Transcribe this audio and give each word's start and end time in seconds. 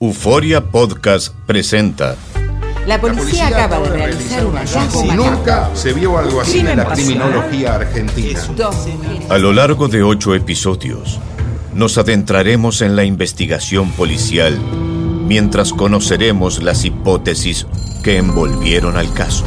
Euforia 0.00 0.60
Podcast 0.60 1.34
presenta. 1.44 2.14
La 2.86 3.00
policía, 3.00 3.48
acaba 3.48 3.80
de 3.80 3.88
realizar 3.88 4.46
un 4.46 4.54
hallazgo 4.54 5.02
Si 5.02 5.08
nunca 5.08 5.70
se 5.74 5.92
vio 5.92 6.16
algo 6.16 6.40
así 6.40 6.60
en 6.60 6.76
la 6.76 6.84
criminología 6.84 7.74
argentina. 7.74 8.40
A 9.28 9.38
lo 9.38 9.52
largo 9.52 9.88
de 9.88 10.04
ocho 10.04 10.36
episodios, 10.36 11.18
nos 11.74 11.98
adentraremos 11.98 12.80
en 12.80 12.94
la 12.94 13.02
investigación 13.02 13.90
policial 13.90 14.56
mientras 15.26 15.72
conoceremos 15.72 16.62
las 16.62 16.84
hipótesis 16.84 17.66
que 18.04 18.18
envolvieron 18.18 18.96
al 18.96 19.12
caso. 19.12 19.46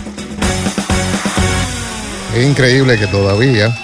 Es 2.35 2.47
increíble 2.47 2.97
que 2.97 3.07
todavía 3.07 3.75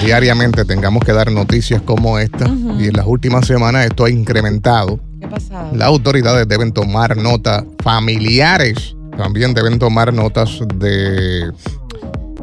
diariamente 0.00 0.64
tengamos 0.64 1.04
que 1.04 1.12
dar 1.12 1.32
noticias 1.32 1.82
como 1.82 2.18
esta 2.18 2.46
y 2.78 2.86
en 2.86 2.92
las 2.92 3.06
últimas 3.06 3.46
semanas 3.46 3.86
esto 3.86 4.04
ha 4.04 4.10
incrementado. 4.10 5.00
¿Qué 5.20 5.26
pasa? 5.26 5.68
Las 5.72 5.88
autoridades 5.88 6.46
deben 6.46 6.72
tomar 6.72 7.16
nota, 7.16 7.64
familiares 7.82 8.94
también 9.16 9.52
deben 9.52 9.78
tomar 9.78 10.12
notas 10.12 10.60
de 10.76 11.50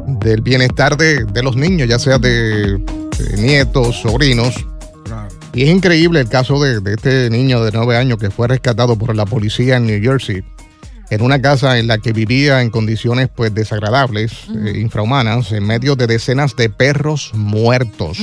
del 0.06 0.42
bienestar 0.42 0.96
de, 0.96 1.24
de 1.24 1.42
los 1.42 1.56
niños, 1.56 1.88
ya 1.88 1.98
sea 1.98 2.18
de, 2.18 2.78
de 2.78 3.36
nietos, 3.36 4.00
sobrinos. 4.00 4.54
Y 5.52 5.62
es 5.62 5.68
increíble 5.70 6.20
el 6.20 6.28
caso 6.28 6.62
de, 6.62 6.80
de 6.80 6.94
este 6.94 7.30
niño 7.30 7.64
de 7.64 7.70
nueve 7.72 7.96
años 7.96 8.18
que 8.18 8.30
fue 8.30 8.46
rescatado 8.48 8.96
por 8.96 9.14
la 9.16 9.24
policía 9.24 9.76
en 9.76 9.86
New 9.86 10.02
Jersey 10.02 10.44
en 11.10 11.22
una 11.22 11.42
casa 11.42 11.78
en 11.78 11.88
la 11.88 11.98
que 11.98 12.12
vivía 12.12 12.62
en 12.62 12.70
condiciones 12.70 13.28
pues 13.34 13.52
desagradables, 13.52 14.32
eh, 14.64 14.78
infrahumanas, 14.78 15.50
en 15.52 15.66
medio 15.66 15.96
de 15.96 16.06
decenas 16.06 16.54
de 16.56 16.70
perros 16.70 17.32
muertos. 17.34 18.18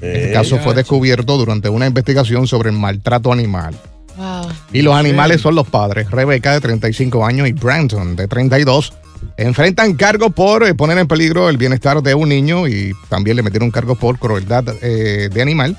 El 0.00 0.32
caso 0.32 0.58
fue 0.58 0.74
descubierto 0.74 1.36
durante 1.36 1.68
una 1.68 1.86
investigación 1.86 2.46
sobre 2.46 2.70
el 2.70 2.76
maltrato 2.76 3.32
animal. 3.32 3.74
Wow. 4.16 4.48
Y 4.72 4.82
los 4.82 4.94
animales 4.94 5.40
son 5.40 5.54
los 5.54 5.68
padres, 5.68 6.10
Rebeca 6.10 6.52
de 6.52 6.60
35 6.60 7.26
años 7.26 7.48
y 7.48 7.52
Brandon 7.52 8.16
de 8.16 8.28
32. 8.28 8.92
Enfrentan 9.36 9.94
cargos 9.94 10.32
por 10.32 10.64
eh, 10.64 10.74
poner 10.74 10.96
en 10.98 11.08
peligro 11.08 11.48
el 11.48 11.58
bienestar 11.58 12.02
de 12.02 12.14
un 12.14 12.28
niño 12.28 12.68
y 12.68 12.94
también 13.08 13.36
le 13.36 13.42
metieron 13.42 13.70
cargos 13.70 13.98
por 13.98 14.18
crueldad 14.18 14.64
eh, 14.80 15.28
de 15.32 15.42
animal. 15.42 15.76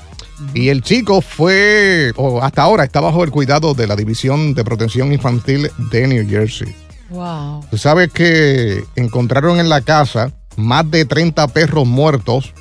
Y 0.53 0.69
el 0.69 0.81
chico 0.83 1.21
fue, 1.21 2.11
o 2.15 2.41
hasta 2.41 2.61
ahora 2.63 2.83
está 2.83 2.99
bajo 3.01 3.23
el 3.23 3.31
cuidado 3.31 3.73
de 3.73 3.87
la 3.87 3.95
División 3.95 4.53
de 4.53 4.63
Protección 4.63 5.11
Infantil 5.11 5.69
de 5.91 6.07
New 6.07 6.29
Jersey. 6.29 6.75
Wow. 7.09 7.65
Tú 7.71 7.77
sabes 7.77 8.11
que 8.11 8.83
encontraron 8.95 9.59
en 9.59 9.69
la 9.69 9.81
casa 9.81 10.31
más 10.57 10.89
de 10.91 11.05
30 11.05 11.47
perros 11.47 11.87
muertos. 11.87 12.53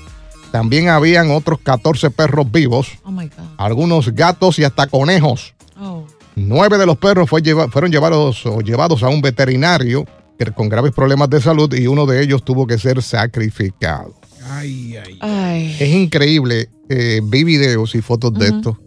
También 0.53 0.89
habían 0.89 1.31
otros 1.33 1.59
14 1.63 2.11
perros 2.11 2.51
vivos, 2.51 2.89
Oh 3.05 3.11
my 3.11 3.25
God. 3.27 3.45
algunos 3.59 4.15
gatos 4.15 4.59
y 4.59 4.65
hasta 4.65 4.87
conejos. 4.87 5.55
Oh. 5.79 6.07
Nueve 6.35 6.79
de 6.79 6.87
los 6.87 6.97
perros 6.97 7.29
fue 7.29 7.43
lleva- 7.43 7.69
fueron 7.69 7.91
llevados 7.91 8.47
o 8.47 8.61
llevados 8.61 9.03
a 9.03 9.09
un 9.09 9.21
veterinario 9.21 10.07
con 10.55 10.69
graves 10.69 10.93
problemas 10.93 11.29
de 11.31 11.41
salud 11.41 11.73
y 11.75 11.87
uno 11.87 12.07
de 12.07 12.23
ellos 12.23 12.45
tuvo 12.45 12.67
que 12.67 12.79
ser 12.79 13.03
sacrificado. 13.03 14.15
Ay. 14.49 15.77
Es 15.81 15.89
increíble, 15.95 16.69
eh, 16.89 17.21
vi 17.25 17.45
videos 17.45 17.95
y 17.95 18.03
fotos 18.03 18.33
de 18.35 18.47
esto. 18.49 18.79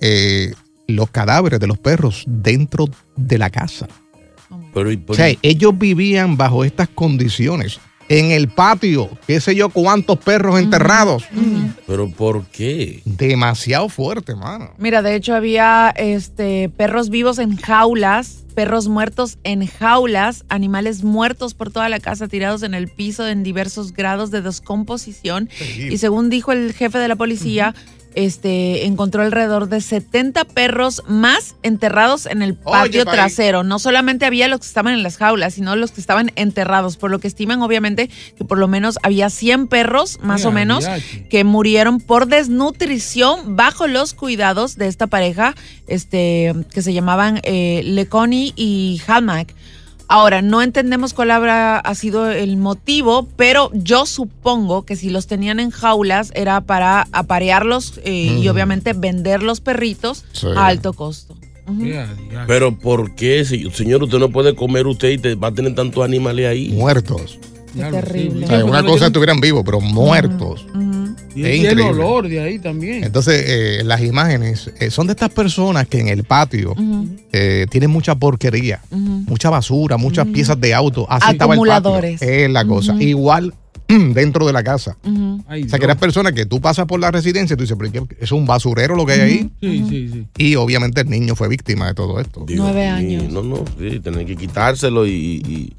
Eh, 0.00 0.52
los 0.88 1.10
cadáveres 1.10 1.60
de 1.60 1.66
los 1.66 1.78
perros 1.78 2.24
dentro 2.26 2.86
de 3.16 3.38
la 3.38 3.50
casa. 3.50 3.88
Pero, 4.74 4.90
y 4.92 4.96
O 4.96 5.00
por- 5.06 5.16
sea, 5.16 5.32
ellos 5.42 5.78
vivían 5.78 6.36
bajo 6.36 6.64
estas 6.64 6.88
condiciones. 6.88 7.80
En 8.08 8.30
el 8.30 8.48
patio, 8.48 9.08
qué 9.26 9.40
sé 9.40 9.54
yo, 9.54 9.70
cuántos 9.70 10.18
perros 10.18 10.60
enterrados. 10.60 11.24
pero 11.86 12.10
¿por 12.10 12.44
qué? 12.46 13.00
Demasiado 13.04 13.88
fuerte, 13.88 14.34
mano. 14.34 14.72
Mira, 14.76 15.00
de 15.02 15.14
hecho 15.14 15.34
había 15.34 15.90
este 15.96 16.68
perros 16.68 17.08
vivos 17.08 17.38
en 17.38 17.56
jaulas, 17.56 18.44
perros 18.52 18.88
muertos 18.88 19.38
en 19.44 19.66
jaulas, 19.66 20.44
animales 20.48 21.02
muertos 21.02 21.54
por 21.54 21.70
toda 21.70 21.88
la 21.88 22.00
casa 22.00 22.28
tirados 22.28 22.62
en 22.62 22.74
el 22.74 22.88
piso 22.88 23.26
en 23.26 23.42
diversos 23.42 23.92
grados 23.92 24.30
de 24.30 24.42
descomposición. 24.42 25.48
Y 25.76 25.98
según 25.98 26.30
dijo 26.30 26.52
el 26.52 26.72
jefe 26.72 26.98
de 26.98 27.08
la 27.08 27.16
policía, 27.16 27.74
este 28.14 28.86
encontró 28.86 29.22
alrededor 29.22 29.68
de 29.68 29.80
70 29.80 30.44
perros 30.44 31.02
más 31.06 31.56
enterrados 31.62 32.26
en 32.26 32.42
el 32.42 32.54
patio 32.54 33.04
trasero. 33.04 33.62
No 33.62 33.78
solamente 33.78 34.26
había 34.26 34.48
los 34.48 34.60
que 34.60 34.66
estaban 34.66 34.94
en 34.94 35.02
las 35.02 35.16
jaulas, 35.16 35.54
sino 35.54 35.76
los 35.76 35.92
que 35.92 36.00
estaban 36.00 36.30
enterrados, 36.36 36.96
por 36.96 37.10
lo 37.10 37.18
que 37.18 37.28
estiman 37.28 37.62
obviamente 37.62 38.10
que 38.36 38.44
por 38.44 38.58
lo 38.58 38.68
menos 38.68 38.98
había 39.02 39.30
100 39.30 39.68
perros 39.68 40.18
más 40.22 40.44
o 40.44 40.52
menos 40.52 40.86
que 41.30 41.44
murieron 41.44 42.00
por 42.00 42.26
desnutrición 42.26 43.56
bajo 43.56 43.86
los 43.86 44.14
cuidados 44.14 44.76
de 44.76 44.88
esta 44.88 45.06
pareja 45.06 45.54
este, 45.86 46.54
que 46.72 46.82
se 46.82 46.92
llamaban 46.92 47.40
eh, 47.42 47.82
Leconi 47.84 48.41
y 48.56 49.00
Halmack. 49.06 49.54
Ahora, 50.08 50.42
no 50.42 50.60
entendemos 50.60 51.14
cuál 51.14 51.30
habrá 51.30 51.78
ha 51.78 51.94
sido 51.94 52.30
el 52.30 52.58
motivo, 52.58 53.26
pero 53.36 53.70
yo 53.72 54.04
supongo 54.04 54.84
que 54.84 54.94
si 54.96 55.08
los 55.08 55.26
tenían 55.26 55.58
en 55.58 55.70
jaulas 55.70 56.32
era 56.34 56.60
para 56.60 57.06
aparearlos 57.12 57.98
eh, 58.04 58.38
y 58.42 58.46
obviamente 58.48 58.92
vender 58.92 59.42
los 59.42 59.60
perritos 59.60 60.24
Sí. 60.32 60.48
a 60.54 60.66
alto 60.66 60.92
costo. 60.92 61.34
Pero 62.46 62.76
¿por 62.78 63.14
qué? 63.14 63.44
Señor, 63.44 64.02
usted 64.02 64.18
no 64.18 64.30
puede 64.30 64.54
comer 64.54 64.86
usted 64.86 65.10
y 65.10 65.18
te 65.18 65.34
va 65.34 65.48
a 65.48 65.52
tener 65.54 65.74
tantos 65.74 66.04
animales 66.04 66.46
ahí. 66.46 66.68
Muertos. 66.70 67.38
Qué 67.74 67.82
terrible. 67.84 68.44
O 68.44 68.48
sea, 68.48 68.64
una 68.64 68.82
cosa 68.82 69.06
estuvieran 69.06 69.40
vivos, 69.40 69.62
pero 69.64 69.80
muertos. 69.80 70.66
Y, 71.34 71.44
Es 71.44 71.56
y 71.60 71.66
el 71.66 71.80
olor 71.80 72.28
de 72.28 72.40
ahí 72.40 72.58
también. 72.58 73.04
Entonces, 73.04 73.44
eh, 73.46 73.82
las 73.84 74.00
imágenes 74.02 74.70
eh, 74.80 74.90
son 74.90 75.06
de 75.06 75.12
estas 75.12 75.30
personas 75.30 75.86
que 75.88 75.98
en 76.00 76.08
el 76.08 76.24
patio 76.24 76.74
eh, 77.32 77.66
tienen 77.70 77.90
mucha 77.90 78.14
porquería, 78.14 78.80
mucha 78.90 79.50
basura, 79.50 79.96
muchas 79.96 80.26
piezas 80.28 80.60
de 80.60 80.74
auto. 80.74 81.06
Así 81.10 81.32
estaba 81.32 81.54
el 81.54 81.60
patio. 81.60 81.72
Acumuladores. 81.74 82.22
Es 82.22 82.50
la 82.50 82.64
cosa. 82.64 82.94
Igual 83.02 83.54
dentro 83.88 84.46
de 84.46 84.52
la 84.52 84.62
casa. 84.62 84.96
Ay, 85.48 85.64
O 85.64 85.68
sea, 85.68 85.78
que 85.78 85.78
Dios. 85.78 85.84
eras 85.84 85.96
persona 85.98 86.32
que 86.32 86.46
tú 86.46 86.60
pasas 86.60 86.86
por 86.86 86.98
la 87.00 87.10
residencia 87.10 87.54
y 87.54 87.56
tú 87.56 87.62
dices, 87.64 87.76
pero 87.78 87.92
¿qué- 88.08 88.16
es 88.20 88.32
un 88.32 88.46
basurero 88.46 88.94
lo 88.96 89.04
que 89.04 89.12
hay 89.12 89.20
ahí. 89.20 89.50
Sí, 89.60 89.84
sí, 89.88 90.08
sí. 90.12 90.26
Y 90.38 90.54
obviamente 90.56 91.00
el 91.02 91.10
niño 91.10 91.34
fue 91.34 91.48
víctima 91.48 91.88
de 91.88 91.94
todo 91.94 92.18
esto. 92.20 92.44
Dios 92.46 92.60
Nueve 92.60 92.86
años. 92.86 93.30
No, 93.32 93.42
no, 93.42 93.64
sí, 93.78 94.00
tener 94.00 94.24
que 94.26 94.36
quitárselo 94.36 95.06
y, 95.06 95.10
y, 95.12 95.72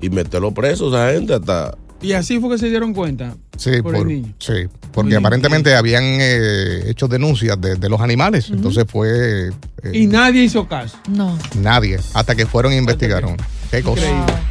y 0.00 0.10
meterlo 0.10 0.52
preso 0.52 0.94
a 0.94 1.10
esa 1.10 1.18
gente 1.18 1.34
hasta... 1.34 1.76
Y 2.00 2.12
así 2.12 2.38
fue 2.38 2.50
que 2.50 2.58
se 2.58 2.68
dieron 2.68 2.94
cuenta. 2.94 3.36
Sí, 3.56 3.82
Por 3.82 3.94
por- 3.94 3.96
el 4.02 4.06
niño. 4.22 4.34
sí, 4.38 4.52
porque 4.92 5.16
aparentemente 5.16 5.74
habían 5.74 6.04
eh, 6.04 6.84
hecho 6.90 7.08
denuncias 7.08 7.60
de, 7.60 7.74
de 7.76 7.88
los 7.88 8.00
animales. 8.00 8.50
Entonces 8.50 8.84
fue 8.88 9.48
eh, 9.48 9.90
Y 9.92 10.06
nadie 10.06 10.44
hizo 10.44 10.68
caso. 10.68 10.96
No. 11.08 11.36
nadie 11.56 11.98
hasta 12.14 12.34
que 12.36 12.46
fueron 12.46 12.72
e 12.72 12.76
investigaron. 12.76 13.36
Qué 13.70 13.82
cosa. 13.82 14.02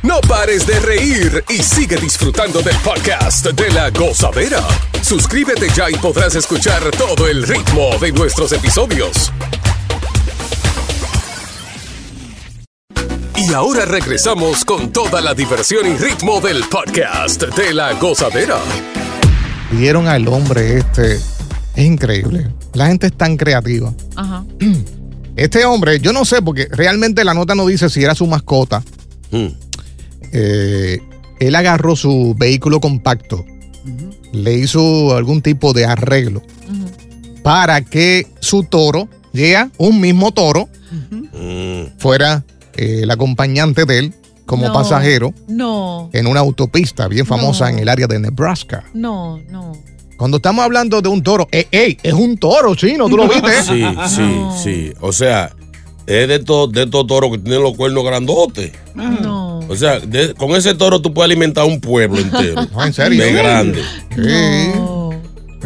No 0.04 0.20
pares 0.22 0.68
de 0.68 0.80
reír 0.80 1.44
y 1.50 1.64
sigue 1.64 1.96
disfrutando 1.98 2.62
del 2.62 2.76
podcast 2.78 3.48
de 3.48 3.72
la 3.72 3.90
gozadera. 3.90 4.62
Suscríbete 5.02 5.68
ya 5.76 5.90
y 5.90 5.96
podrás 5.96 6.36
escuchar 6.36 6.84
todo 6.92 7.28
el 7.28 7.42
ritmo 7.48 7.98
de 8.00 8.12
nuestros 8.12 8.52
episodios. 8.52 9.32
Y 13.48 13.54
ahora 13.54 13.86
regresamos 13.86 14.66
con 14.66 14.92
toda 14.92 15.22
la 15.22 15.34
diversión 15.34 15.86
y 15.88 15.96
ritmo 15.98 16.42
del 16.42 16.64
podcast 16.70 17.44
de 17.56 17.74
la 17.74 17.94
gozadera. 17.94 18.58
Vieron 19.72 20.08
al 20.08 20.28
hombre 20.28 20.80
este. 20.80 21.16
Es 21.76 21.86
increíble. 21.86 22.50
La 22.74 22.88
gente 22.88 23.08
es 23.08 23.14
tan 23.14 23.38
creativa. 23.38 23.94
Ajá. 24.16 24.44
Este 25.38 25.66
hombre, 25.66 26.00
yo 26.00 26.14
no 26.14 26.26
sé, 26.26 26.42
porque 26.42 26.68
realmente 26.72 27.24
la 27.24 27.36
nota 27.36 27.54
no 27.54 27.68
dice 27.68 27.92
si 27.92 28.04
era 28.04 28.16
su 28.16 28.26
mascota. 28.26 28.82
Hmm. 29.30 29.50
Eh, 30.34 31.00
él 31.40 31.54
agarró 31.54 31.96
su 31.96 32.34
vehículo 32.36 32.80
compacto, 32.80 33.46
le 34.34 34.54
hizo 34.56 35.16
algún 35.16 35.44
tipo 35.44 35.74
de 35.74 35.86
arreglo 35.86 36.42
para 37.44 37.82
que 37.82 38.26
su 38.40 38.64
toro, 38.64 39.08
ya, 39.32 39.70
un 39.78 40.02
mismo 40.02 40.32
toro, 40.32 40.68
Mm. 41.34 42.00
fuera 42.00 42.44
eh, 42.78 43.00
el 43.04 43.12
acompañante 43.12 43.86
de 43.86 44.00
él 44.00 44.14
como 44.46 44.68
No. 44.68 44.74
pasajero 44.74 45.34
No, 45.48 46.10
en 46.14 46.26
una 46.28 46.40
autopista 46.40 47.08
bien 47.08 47.26
famosa 47.26 47.66
No. 47.66 47.72
en 47.78 47.80
el 47.80 47.90
área 47.90 48.08
de 48.08 48.20
Nebraska. 48.20 48.84
no, 48.94 49.40
no. 49.50 49.74
Cuando 50.18 50.38
estamos 50.38 50.66
hablando 50.66 51.00
de 51.00 51.10
un 51.10 51.22
toro, 51.22 51.48
ey, 51.52 51.68
ey, 51.70 51.98
es 52.02 52.14
un 52.14 52.38
toro 52.40 52.74
chino, 52.74 53.08
¿tú 53.08 53.18
lo 53.18 53.28
viste? 53.28 53.62
Sí, 53.64 53.84
sí, 54.08 54.36
sí. 54.64 54.94
O 55.00 55.12
sea, 55.14 55.52
es 56.08 56.28
de 56.28 56.36
estos 56.38 56.72
de 56.72 56.84
estos 56.84 57.06
toros 57.06 57.30
que 57.34 57.38
tienen 57.38 57.62
los 57.62 57.76
cuernos 57.78 58.04
grandotes. 58.04 58.72
No. 58.96 59.60
O 59.70 59.76
sea, 59.76 60.00
de- 60.00 60.34
con 60.34 60.52
ese 60.56 60.74
toro 60.74 61.02
tú 61.02 61.14
puedes 61.14 61.28
alimentar 61.30 61.66
un 61.66 61.80
pueblo 61.80 62.18
entero. 62.20 62.66
No, 62.74 62.84
en 62.86 62.94
serio. 62.94 63.24
De 63.24 63.32
grande. 63.32 63.84
Sí, 64.16 64.72
No. 64.80 64.97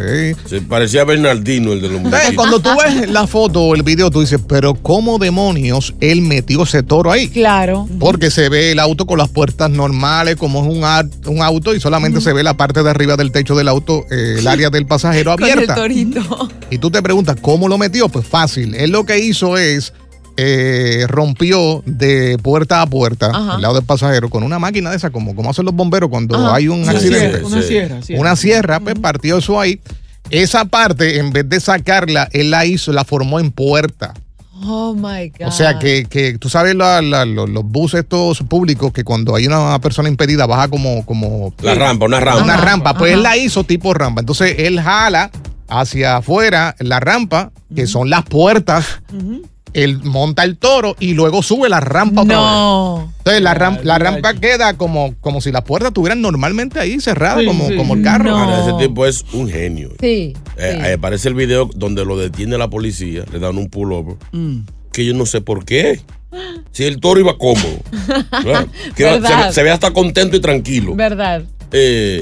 Sí. 0.02 0.50
Se 0.50 0.62
parecía 0.62 1.02
a 1.02 1.06
Bernardino, 1.06 1.74
el 1.74 1.82
de 1.82 1.90
los 1.90 2.02
muñequitos. 2.02 2.36
cuando 2.36 2.60
tú 2.60 2.70
ves 2.84 3.10
la 3.10 3.28
foto 3.28 3.62
o 3.62 3.76
el 3.76 3.84
video, 3.84 4.10
tú 4.12 4.22
dices, 4.22 4.40
pero 4.48 4.74
¿cómo 4.76 5.18
demonios 5.20 5.94
él 6.00 6.22
metió 6.22 6.64
ese 6.64 6.84
toro 6.84 7.12
ahí? 7.12 7.28
Claro. 7.30 7.88
Porque 8.00 8.32
se 8.32 8.50
ve 8.50 8.72
el 8.72 8.80
auto 8.80 9.06
con 9.06 9.18
las 9.18 9.30
puertas 9.30 9.70
normales, 9.70 10.36
como 10.36 10.62
es 10.62 10.68
un, 10.68 10.84
un 11.36 11.42
auto, 11.42 11.76
y 11.76 11.80
solamente 11.80 12.22
se 12.22 12.34
ve 12.34 12.44
la 12.44 12.56
parte 12.56 12.84
de 12.84 12.90
arriba 12.90 13.18
del 13.18 13.32
techo 13.32 13.56
del 13.56 13.68
auto, 13.68 14.06
eh, 14.12 14.36
el 14.40 14.48
área 14.48 14.70
del 14.70 14.86
pasajero 14.86 15.32
Con 15.38 15.46
el 15.46 15.52
abierta. 15.52 15.76
torito. 15.76 16.50
Y 16.70 16.78
tú 16.78 16.92
te 16.92 17.02
preguntas, 17.02 17.36
¿cómo 17.42 17.68
lo 17.68 17.78
metió? 17.78 18.10
Pues 18.10 18.26
fácil. 18.26 18.76
Él 18.76 18.92
lo 18.92 19.06
que 19.06 19.20
hizo 19.20 19.58
es. 19.58 19.94
Eh, 20.38 21.06
rompió 21.08 21.84
de 21.86 22.38
puerta 22.42 22.82
a 22.82 22.86
puerta 22.88 23.28
Ajá. 23.28 23.54
al 23.56 23.62
lado 23.62 23.76
del 23.76 23.84
pasajero 23.84 24.30
con 24.30 24.44
una 24.44 24.60
máquina 24.60 24.90
de 24.90 24.98
esa, 24.98 25.10
como, 25.10 25.36
como 25.36 25.50
hacen 25.50 25.66
los 25.66 25.74
bomberos 25.76 26.10
cuando 26.10 26.36
Ajá. 26.36 26.56
hay 26.56 26.68
un 26.68 26.84
Sí, 26.86 26.90
accidente. 26.90 27.44
Una 27.44 27.62
sí. 27.62 27.68
sierra, 27.68 28.02
sierra. 28.02 28.22
Una 28.22 28.36
sierra, 28.36 28.80
pues 28.80 28.96
partió 29.00 29.38
eso 29.38 29.60
ahí. 29.60 29.80
Esa 30.30 30.66
parte, 30.66 31.18
en 31.20 31.32
vez 31.32 31.50
de 31.50 31.60
sacarla, 31.60 32.30
él 32.32 32.52
la 32.52 32.66
hizo, 32.66 32.92
la 32.94 33.04
formó 33.04 33.40
en 33.40 33.52
puerta. 33.52 34.14
Oh 34.64 34.94
my 34.94 35.30
God. 35.30 35.48
O 35.48 35.52
sea 35.52 35.80
que, 35.80 36.06
que 36.06 36.38
tú 36.38 36.48
sabes 36.48 36.76
la- 36.76 37.02
la- 37.02 37.26
los, 37.26 37.50
los 37.50 37.66
buses 37.66 38.02
estos 38.02 38.42
públicos 38.44 38.94
que 38.94 39.04
cuando 39.04 39.36
hay 39.36 39.48
una 39.48 39.80
persona 39.80 40.08
impedida 40.08 40.46
baja 40.46 40.68
como, 40.68 41.04
como 41.06 41.52
La 41.64 41.74
rampa, 41.74 42.06
una 42.06 42.20
rampa. 42.20 42.44
una 42.44 42.54
Ajá, 42.54 42.66
rampa. 42.66 42.94
Pues 42.94 43.12
ajá. 43.12 43.18
él 43.18 43.24
la 43.24 43.38
hizo 43.38 43.64
tipo 43.64 43.94
rampa. 43.94 44.22
Entonces 44.22 44.56
él 44.60 44.80
jala 44.80 45.32
hacia 45.68 46.18
afuera 46.18 46.76
la 46.80 47.00
rampa, 47.00 47.52
que 47.76 47.88
son 47.88 48.10
las 48.12 48.24
puertas. 48.24 48.86
Él 49.74 50.00
monta 50.04 50.44
el 50.44 50.58
toro 50.58 50.96
y 51.00 51.14
luego 51.14 51.42
sube 51.44 51.70
la 51.70 51.80
rampa 51.80 52.24
otra 52.24 52.36
vez. 52.38 52.46
No. 52.46 53.14
Entonces 53.20 53.42
la, 53.42 53.56
ram- 53.56 53.82
la 53.84 53.96
Ay, 53.96 54.02
rampa 54.02 54.34
queda 54.34 54.74
como, 54.78 55.16
como 55.22 55.40
si 55.42 55.52
las 55.52 55.62
puertas 55.64 55.90
estuvieran 55.90 56.22
normalmente 56.22 56.80
ahí 56.80 57.00
cerradas, 57.00 57.40
Sí, 57.40 57.46
como, 57.46 57.68
sí. 57.70 57.76
como 57.78 57.94
el 57.94 58.02
carro. 58.04 58.32
No. 58.32 58.38
Ahora, 58.38 58.62
ese 58.68 58.88
tipo 58.88 59.06
es 59.06 59.24
un 59.34 59.50
genio. 59.50 59.92
Sí. 60.00 60.34
Eh, 60.58 60.76
sí. 60.78 60.82
ahí 60.86 60.92
aparece 60.94 61.30
el 61.30 61.36
video 61.36 61.70
donde 61.76 62.04
lo 62.04 62.18
detiene 62.18 62.58
la 62.58 62.70
policía, 62.70 63.24
le 63.32 63.40
dan 63.40 63.58
un 63.58 63.70
pullover, 63.70 64.16
que 64.92 65.06
yo 65.06 65.14
no 65.14 65.26
sé 65.26 65.40
por 65.42 65.64
qué. 65.66 66.02
Si 66.72 66.86
el 66.86 67.00
toro 67.02 67.20
iba 67.20 67.38
cómodo. 67.38 67.80
Se, 68.96 69.54
se 69.54 69.64
ve 69.64 69.72
hasta 69.72 69.92
contento 69.92 70.36
y 70.38 70.40
tranquilo. 70.40 70.96
Verdad. 70.96 71.44
Eh, 71.74 72.22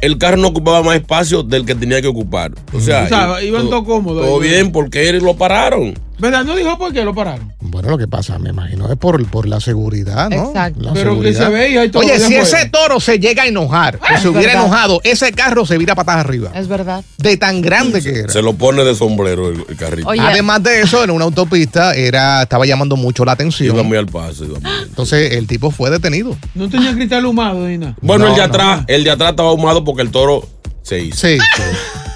El 0.00 0.18
carro 0.18 0.36
no 0.36 0.48
ocupaba 0.48 0.82
más 0.82 0.96
espacio 0.96 1.42
del 1.42 1.64
que 1.64 1.74
tenía 1.74 2.00
que 2.02 2.08
ocupar. 2.08 2.52
O 2.74 2.80
sea, 2.80 3.04
O 3.04 3.08
sea, 3.08 3.42
iban 3.42 3.68
todo 3.70 3.84
cómodos. 3.84 4.26
Todo 4.26 4.38
bien, 4.38 4.70
porque 4.72 5.08
él 5.08 5.18
lo 5.22 5.34
pararon. 5.36 5.94
¿Verdad? 6.22 6.44
No 6.44 6.54
dijo 6.54 6.78
por 6.78 6.92
qué 6.92 7.02
lo 7.04 7.12
pararon. 7.12 7.52
Bueno, 7.60 7.88
lo 7.90 7.98
que 7.98 8.06
pasa, 8.06 8.38
me 8.38 8.50
imagino, 8.50 8.88
es 8.92 8.96
por, 8.96 9.26
por 9.26 9.48
la 9.48 9.58
seguridad, 9.58 10.30
¿no? 10.30 10.46
Exacto. 10.50 10.80
La 10.80 10.92
Pero 10.92 11.20
que 11.20 11.32
seguridad. 11.32 11.46
se 11.46 11.50
veía 11.52 11.84
y 11.84 11.90
todo 11.90 12.02
Oye, 12.04 12.20
si 12.20 12.36
ese 12.36 12.68
toro 12.68 13.00
se 13.00 13.18
llega 13.18 13.42
a 13.42 13.46
enojar, 13.48 13.98
o 13.98 14.20
se 14.20 14.28
hubiera 14.28 14.52
verdad. 14.52 14.66
enojado, 14.66 15.00
ese 15.02 15.32
carro 15.32 15.66
se 15.66 15.76
vira 15.78 15.96
patas 15.96 16.18
arriba. 16.18 16.52
Es 16.54 16.68
verdad. 16.68 17.02
De 17.18 17.36
tan 17.36 17.60
grande 17.60 18.00
que 18.00 18.20
era. 18.20 18.32
Se 18.32 18.40
lo 18.40 18.52
pone 18.54 18.84
de 18.84 18.94
sombrero 18.94 19.48
el, 19.48 19.64
el 19.68 19.76
carrito. 19.76 20.08
Oye, 20.08 20.20
Además 20.20 20.62
de 20.62 20.82
eso, 20.82 21.02
en 21.02 21.10
una 21.10 21.24
autopista 21.24 21.92
era, 21.94 22.42
estaba 22.42 22.66
llamando 22.66 22.94
mucho 22.96 23.24
la 23.24 23.32
Iba 23.32 23.34
atención. 23.34 23.84
muy 23.86 23.98
al 23.98 24.06
paso. 24.06 24.44
iba 24.44 24.60
muy- 24.60 24.70
Entonces 24.84 25.32
el 25.32 25.48
tipo 25.48 25.72
fue 25.72 25.90
detenido. 25.90 26.36
No 26.54 26.68
tenía 26.68 26.94
cristal 26.94 27.26
humado 27.26 27.66
ni 27.66 27.78
nada. 27.78 27.96
Bueno, 28.00 28.26
No, 28.26 28.30
el 28.30 28.36
de 28.36 28.46
no. 28.46 28.46
atrás, 28.46 28.84
el 28.86 29.02
de 29.02 29.10
atrás 29.10 29.30
estaba 29.30 29.48
ahumado 29.48 29.82
porque 29.82 30.02
el 30.02 30.12
toro 30.12 30.48
se 30.82 31.00
hizo. 31.00 31.16
Sí. 31.16 31.38
sí. 31.56 31.62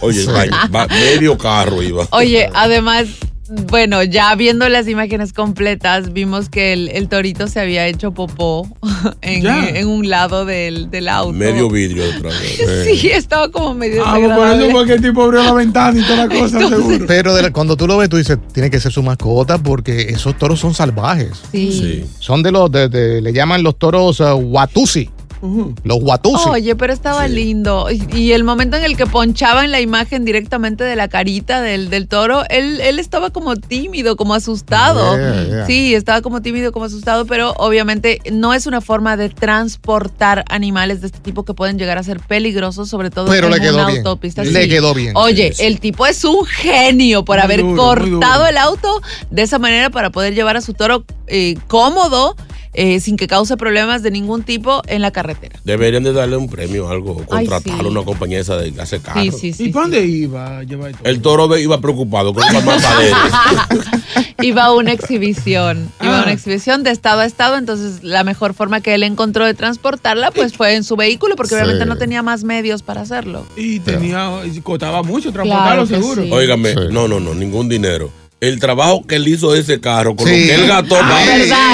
Oye, 0.03 0.21
Sí. 0.21 0.29
va- 0.29 0.69
va- 0.73 0.87
medio 0.87 1.37
carro 1.39 1.83
iba. 1.83 2.07
Oye, 2.11 2.49
además, 2.55 3.07
bueno, 3.49 4.03
ya 4.03 4.35
viendo 4.35 4.69
las 4.69 4.89
imágenes 4.89 5.33
completas, 5.33 6.13
vimos 6.13 6.49
que 6.49 6.73
el, 6.73 6.89
el 6.89 7.09
torito 7.09 7.49
se 7.49 7.61
había 7.61 7.87
hecho 7.87 8.13
popó 8.13 8.69
en, 9.23 9.87
un 9.87 10.09
lado 10.09 10.45
del, 10.45 10.91
del 10.91 11.09
auto. 11.09 11.33
Medio 11.33 11.69
vidrio 11.71 12.05
detrás. 12.05 12.35
Sí, 12.85 13.09
estaba 13.09 13.51
como 13.51 13.75
medio 13.75 14.03
Ah, 14.07 14.17
pues 14.19 14.31
por 14.33 14.47
eso 14.49 14.71
fue 14.71 14.87
que 14.87 14.93
el 14.95 15.03
tipo 15.03 15.23
abrió 15.23 15.43
la 15.43 15.53
ventana 15.53 15.99
y 15.99 16.03
toda 16.03 16.27
la 16.27 16.29
cosa, 16.41 16.69
seguro. 16.69 17.05
Pero 17.07 17.35
de 17.35 17.43
la- 17.43 17.53
cuando 17.53 17.77
tú 17.77 17.87
lo 17.87 17.97
ves, 17.97 18.09
tú 18.09 18.17
dices, 18.17 18.39
tiene 18.53 18.71
que 18.71 18.79
ser 18.81 18.93
su 18.93 19.03
mascota 19.03 19.59
porque 19.59 20.03
esos 20.11 20.37
toros 20.39 20.61
son 20.61 20.75
salvajes. 20.75 21.31
Sí. 21.53 21.73
Sí. 21.73 22.05
Son 22.19 22.43
de 22.43 22.53
los, 22.53 22.71
de- 22.71 22.89
de- 22.89 23.21
le 23.21 23.33
llaman 23.33 23.63
los 23.63 23.79
toros 23.79 24.21
uh, 24.21 24.35
Watusi. 24.35 25.11
Los 25.85 25.99
Watusi. 26.03 26.49
Oye, 26.49 26.75
pero 26.77 26.93
estaba 26.93 27.27
Sí. 27.27 27.35
lindo. 27.35 27.89
Y, 27.91 28.05
y 28.17 28.33
el 28.33 28.45
momento 28.45 28.77
en 28.77 28.85
el 28.85 28.97
que 28.97 29.07
ponchaban 29.07 29.71
la 29.71 29.81
imagen 29.81 30.25
directamente 30.25 30.85
de 30.85 30.97
la 30.97 31.09
carita 31.09 31.61
del, 31.61 31.91
del 31.91 32.09
toro, 32.09 32.43
él, 32.49 32.81
él 32.81 32.99
estaba 32.99 33.31
como 33.31 33.57
tímido, 33.57 34.17
como 34.17 34.35
asustado. 34.35 35.17
Yeah, 35.17 35.45
yeah. 35.47 35.67
Sí, 35.67 35.95
estaba 35.95 36.21
como 36.23 36.43
tímido, 36.43 36.73
como 36.73 36.85
asustado, 36.87 37.27
pero 37.27 37.53
obviamente 37.59 38.21
no 38.33 38.55
es 38.55 38.67
una 38.67 38.81
forma 38.81 39.17
de 39.17 39.29
transportar 39.31 40.45
animales 40.49 41.01
de 41.01 41.09
este 41.09 41.19
tipo 41.21 41.45
que 41.45 41.55
pueden 41.55 41.79
llegar 41.79 41.99
a 41.99 42.03
ser 42.03 42.21
peligrosos, 42.21 42.89
sobre 42.89 43.11
todo 43.11 43.27
Pero 43.29 43.47
en 43.49 43.53
le 43.55 43.61
quedó 43.61 43.75
una 43.75 43.87
bien. 43.87 43.99
autopista. 43.99 44.45
Le 44.45 44.63
Sí. 44.63 44.69
quedó 44.69 44.95
bien. 44.95 45.13
Oye, 45.17 45.49
Sí, 45.53 45.59
sí. 45.59 45.65
el 45.65 45.81
tipo 45.81 46.07
es 46.07 46.25
un 46.25 46.45
genio 46.45 47.25
por 47.25 47.37
Muy 47.37 47.45
haber 47.45 47.61
duro, 47.63 47.77
cortado 47.83 48.47
el 48.47 48.57
auto 48.59 49.01
de 49.31 49.43
esa 49.43 49.59
manera 49.59 49.91
para 49.91 50.11
poder 50.11 50.35
llevar 50.35 50.57
a 50.57 50.61
su 50.61 50.75
toro 50.75 51.05
eh, 51.29 51.57
cómodo, 51.67 52.37
eh, 52.73 53.01
sin 53.01 53.17
que 53.17 53.27
cause 53.27 53.57
problemas 53.57 54.03
de 54.03 54.11
ningún 54.11 54.43
tipo 54.43 54.83
en 54.87 55.03
la 55.03 55.11
carretera. 55.11 55.59
Deberían 55.65 56.03
de 56.05 56.13
darle 56.13 56.37
un 56.37 56.49
premio 56.49 56.87
o 56.87 56.91
algo, 56.91 57.25
sí. 57.63 57.71
a 57.71 57.87
una 57.87 58.03
compañía 58.05 58.41
esa 58.41 58.57
de 58.57 58.73
que 58.73 58.81
hace 58.81 59.01
carro. 59.01 59.21
Sí, 59.23 59.31
sí, 59.31 59.53
sí. 59.53 59.63
¿Y 59.65 59.67
sí. 59.67 59.73
para 59.73 59.83
dónde 59.85 60.07
iba 60.07 60.59
a 60.59 60.63
llevar 60.63 60.93
todo? 60.93 61.03
El 61.05 61.21
toro 61.23 61.57
iba 61.57 61.81
preocupado 61.81 62.33
con 62.35 62.43
los. 62.53 62.63
Iba 64.43 64.65
a 64.65 64.73
una 64.75 64.93
exhibición, 64.93 65.91
iba 66.01 66.17
a 66.19 66.21
Ah. 66.21 66.23
una 66.25 66.33
exhibición 66.33 66.83
de 66.83 66.91
estado 66.91 67.21
a 67.21 67.25
estado, 67.27 67.57
entonces 67.57 68.03
la 68.03 68.23
mejor 68.23 68.53
forma 68.53 68.81
que 68.83 68.95
él 68.95 69.03
encontró 69.03 69.47
de 69.47 69.55
transportarla 69.55 70.31
pues 70.31 70.53
fue 70.55 70.75
en 70.75 70.85
su 70.85 70.95
vehículo 70.97 71.37
porque 71.37 71.51
Sí. 71.51 71.55
obviamente 71.57 71.87
no 71.87 71.97
tenía 71.97 72.23
más 72.23 72.45
medios 72.45 72.83
para 72.83 73.01
hacerlo. 73.01 73.47
Y 73.57 73.81
tenía, 73.81 74.31
y 74.45 74.61
costaba 74.61 75.03
mucho 75.03 75.33
Claro 75.33 75.49
transportarlo, 75.49 75.83
que 75.89 75.95
seguro. 75.95 76.23
sí. 76.23 76.31
Óigame, 76.33 76.71
Sí. 76.75 76.79
no, 76.93 77.09
no, 77.09 77.19
no, 77.19 77.35
ningún 77.35 77.69
dinero. 77.69 78.11
El 78.39 78.61
trabajo 78.61 79.03
que 79.07 79.17
él 79.17 79.27
hizo 79.29 79.53
de 79.53 79.61
ese 79.61 79.81
carro, 79.81 80.15
con 80.15 80.29
lo 80.29 80.35
Sí. 80.35 80.47
que 80.47 80.55
él 80.55 80.67
gastó 80.67 80.97
Ah, 81.01 81.25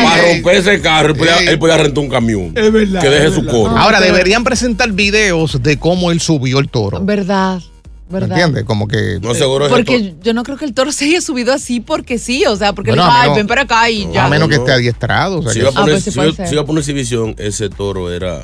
para, 0.05 0.33
romper 0.33 0.57
ese 0.57 0.81
carro, 0.81 1.09
él 1.09 1.17
podía, 1.17 1.37
él 1.39 1.59
podía 1.59 1.77
rentar 1.77 2.05
un 2.05 2.09
camión. 2.11 2.53
Es 2.57 2.73
verdad, 2.73 3.01
Que 3.01 3.09
deje 3.09 3.33
su 3.35 3.45
coro. 3.47 3.77
Ahora 3.77 4.01
deberían 4.01 4.45
presentar 4.45 4.93
videos 4.93 5.61
de 5.63 5.77
cómo 5.77 6.13
él 6.13 6.21
subió 6.21 6.61
el 6.61 6.69
toro. 6.69 7.01
¿Verdad? 7.05 7.61
¿Me 8.09 8.21
¿Verdad? 8.21 8.31
entiendes? 8.39 8.65
Como 8.65 8.87
que. 8.87 9.19
No 9.23 9.35
seguro 9.35 9.69
Porque 9.71 10.15
yo 10.23 10.35
no 10.35 10.43
creo 10.45 10.57
que 10.59 10.67
el 10.67 10.75
toro 10.75 10.93
se 10.93 11.07
haya 11.07 11.21
subido 11.21 11.53
así 11.53 11.81
porque 11.81 12.19
sí, 12.19 12.45
o 12.47 12.55
sea, 12.55 12.75
porque 12.75 12.91
Bueno, 12.91 13.05
le 13.05 13.09
dijo, 13.09 13.17
ay, 13.21 13.23
menos- 13.25 13.37
ven 13.39 13.47
para 13.49 13.63
acá 13.63 13.91
y 13.91 14.13
ya. 14.13 14.27
a 14.27 14.29
menos 14.29 14.49
que 14.49 14.57
esté 14.57 14.71
adiestrado. 14.73 15.39
O 15.39 15.43
sea, 15.43 15.53
Si 15.53 15.59
iba 15.61 15.71
a 15.71 15.73
poner, 15.73 15.89
Ah, 15.89 15.93
pues 15.95 16.05
sí 16.05 16.11
si 16.11 16.17
puede 16.17 16.29
iba- 16.29 16.37
ser. 16.37 16.47
si 16.47 16.55
iba 16.55 16.63
a 16.63 16.67
poner 16.67 16.81
exhibición, 16.81 17.35
ese 17.39 17.71
toro 17.71 18.13
era 18.13 18.41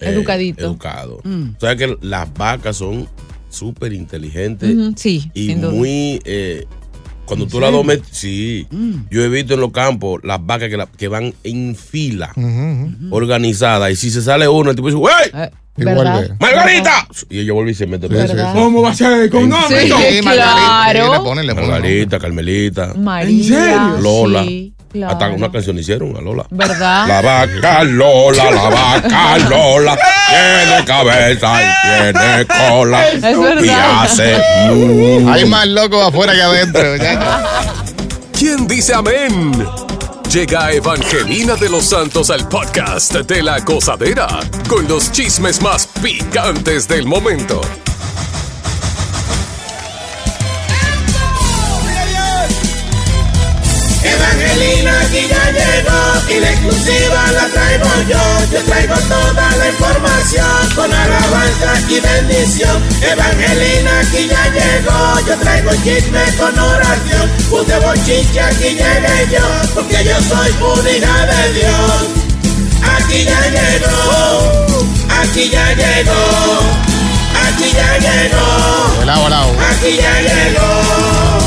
eh, 0.00 0.10
Educadito. 0.10 0.64
Educado. 0.66 1.20
Mm. 1.24 1.50
O 1.56 1.60
sea 1.60 1.76
que 1.76 1.96
las 2.02 2.32
vacas 2.34 2.76
son 2.76 3.08
súper 3.50 3.92
inteligentes 3.92 4.76
sí, 4.96 5.30
y 5.32 5.46
sin 5.46 5.60
duda. 5.62 5.72
muy. 5.72 6.20
eh, 6.24 6.66
cuando 7.28 7.44
¿En 7.44 7.50
tú 7.50 7.60
la 7.60 7.70
domes, 7.70 8.00
sí. 8.10 8.66
Mm. 8.70 8.94
Yo 9.10 9.22
he 9.22 9.28
visto 9.28 9.54
en 9.54 9.60
los 9.60 9.70
campos 9.70 10.20
las 10.24 10.44
vacas 10.44 10.68
que, 10.68 10.76
la- 10.76 10.86
que 10.86 11.08
van 11.08 11.34
en 11.44 11.76
fila, 11.76 12.32
ujú. 12.34 13.14
organizadas. 13.14 13.90
Y 13.92 13.96
si 13.96 14.10
se 14.10 14.22
sale 14.22 14.48
uno, 14.48 14.70
el 14.70 14.76
tipo 14.76 14.88
dice, 14.88 14.98
¡Wey! 14.98 15.12
Eh, 15.34 15.50
Y 15.76 15.84
¿Verdad? 15.84 16.14
vuelve. 16.18 16.34
¡Margarita! 16.40 17.06
Y 17.30 17.38
ella 17.40 17.52
vuelve 17.52 17.70
y 17.70 17.74
se 17.74 17.86
mete. 17.86 18.08
¿Cómo 18.52 18.82
va 18.82 18.90
a 18.90 18.94
ser 18.94 19.30
con 19.30 19.48
nombre? 19.48 19.82
Sí. 19.82 19.88
Margarita, 19.92 20.32
claro. 20.32 21.04
sí, 21.06 21.12
le 21.12 21.18
ponen, 21.20 21.46
le 21.46 21.54
ponen 21.54 21.70
Margarita, 21.70 22.18
Carmelita, 22.18 22.94
María. 22.94 23.44
serio? 23.44 23.98
Lola. 24.00 24.42
Sí, 24.44 24.72
claro. 24.90 25.12
hasta 25.12 25.28
una 25.28 25.50
canción 25.50 25.78
hicieron 25.78 26.16
a 26.16 26.20
Lola. 26.20 26.46
¿Verdad? 26.50 27.06
La 27.06 27.20
vaca 27.20 27.84
Lola, 27.84 28.50
la 28.50 28.68
vaca 28.68 29.38
Lola, 29.48 29.98
tiene 30.28 30.84
cabeza 30.84 31.52
y 31.62 32.12
tiene 32.12 32.46
cola. 32.46 33.08
Es 33.08 33.64
Y 33.64 33.68
hace. 33.68 34.36
Hay 35.28 35.44
más 35.46 35.66
locos 35.66 36.08
afuera 36.08 36.32
que 36.32 36.42
adentro. 36.42 36.82
¿Quién 38.38 38.66
dice 38.66 38.94
amén? 38.94 39.66
Llega 40.30 40.72
Evangelina 40.72 41.56
de 41.56 41.70
los 41.70 41.84
Santos 41.84 42.28
al 42.28 42.46
podcast 42.48 43.14
de 43.14 43.42
la 43.42 43.60
gozadera 43.60 44.28
con 44.68 44.86
los 44.86 45.10
chismes 45.10 45.62
más 45.62 45.88
picantes 46.02 46.86
del 46.86 47.06
momento. 47.06 47.62
Aquí 55.18 55.28
ya 55.28 55.50
llegó 55.50 56.30
y 56.30 56.40
la 56.40 56.50
exclusiva 56.50 57.32
la 57.32 57.46
traigo 57.48 57.90
yo. 58.08 58.52
Yo 58.52 58.64
traigo 58.64 58.94
toda 58.94 59.56
la 59.56 59.68
información 59.68 60.70
con 60.74 60.92
alabanza 60.92 61.80
y 61.88 62.00
bendición. 62.00 62.82
Evangelina 63.02 64.00
aquí 64.00 64.28
ya 64.28 64.44
llegó, 64.50 65.26
yo 65.26 65.36
traigo 65.38 65.70
chisme 65.82 66.20
con 66.38 66.58
oración. 66.58 67.30
Puse 67.50 67.78
bochinche 67.78 68.40
aquí 68.40 68.68
llegué 68.70 69.28
yo, 69.32 69.74
porque 69.74 70.04
yo 70.04 70.16
soy 70.22 70.50
una 70.60 70.90
hija 70.90 71.26
de 71.26 71.52
Dios. 71.54 72.02
Aquí 72.96 73.24
ya 73.24 73.40
llegó, 73.50 74.66
aquí 75.20 75.50
ya 75.50 75.74
llegó, 75.74 76.60
aquí 77.46 77.72
ya 77.72 77.98
llegó. 77.98 78.48
Aquí 79.70 79.96
ya 79.96 80.20
llegó. 80.20 81.37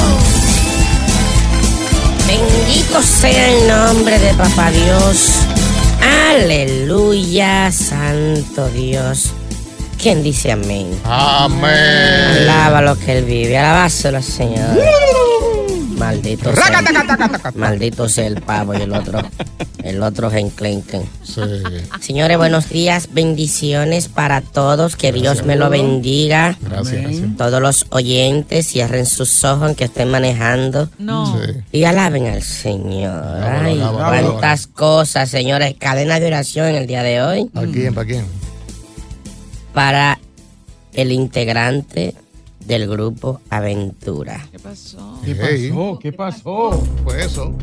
Bendito 2.42 3.02
sea 3.02 3.50
el 3.52 3.68
nombre 3.68 4.18
de 4.18 4.34
Papá 4.34 4.72
Dios. 4.72 5.42
Aleluya, 6.32 7.72
Santo 7.72 8.68
Dios. 8.70 9.32
¿Quién 10.02 10.24
dice 10.24 10.52
amén? 10.52 11.00
Amén. 11.04 11.70
Alaba 11.70 12.82
lo 12.82 12.98
que 12.98 13.20
él 13.20 13.26
vive. 13.26 13.58
Alabáselo, 13.58 14.22
Señor. 14.22 14.78
Maldito 16.02 16.56
sea. 16.56 17.52
Maldito 17.56 18.10
sea 18.10 18.26
el 18.26 18.42
pavo 18.42 18.74
y 18.74 18.82
el 18.82 18.94
otro. 18.94 19.22
El 19.84 20.02
otro 20.04 20.30
genclenquen. 20.30 21.04
Sí. 21.24 21.42
Señores, 22.00 22.38
buenos 22.38 22.70
días. 22.70 23.10
Bendiciones 23.14 24.08
para 24.08 24.42
todos. 24.42 24.96
Que 24.96 25.12
Dios 25.12 25.46
me 25.46 25.56
lo 25.56 25.70
bendiga. 25.70 26.58
Gracias, 26.62 27.02
gracias. 27.02 27.38
Todos 27.38 27.62
los 27.62 27.86
oyentes 27.90 28.68
cierren 28.68 29.06
sus 29.06 29.44
ojos 29.44 29.76
que 29.76 29.84
estén 29.86 30.10
manejando. 30.10 30.90
No. 30.98 31.40
Sí. 31.40 31.54
Y 31.72 31.84
alaben 31.84 32.28
al 32.28 32.42
Señor. 32.42 33.44
Ay, 33.44 33.80
cuántas 33.80 34.68
cosas, 34.68 35.30
señores. 35.30 35.76
Cadena 35.78 36.20
de 36.20 36.28
oración 36.28 36.68
en 36.68 36.76
el 36.76 36.88
día 36.88 37.04
de 37.04 37.22
hoy 37.22 37.46
¿Para 37.46 37.68
quién? 37.68 37.94
¿Para 37.94 38.08
quién? 38.08 38.26
para 39.74 40.20
el 40.94 41.12
integrante 41.12 42.14
del 42.66 42.88
grupo 42.90 43.42
Aventura. 43.50 44.48
¿Qué 44.52 44.60
pasó? 44.60 45.20
¿Qué 45.26 45.36
pasó? 45.36 46.00
¿Qué 46.00 46.12
pasó? 46.14 46.84
Pues 47.04 47.26
eso. 47.26 47.54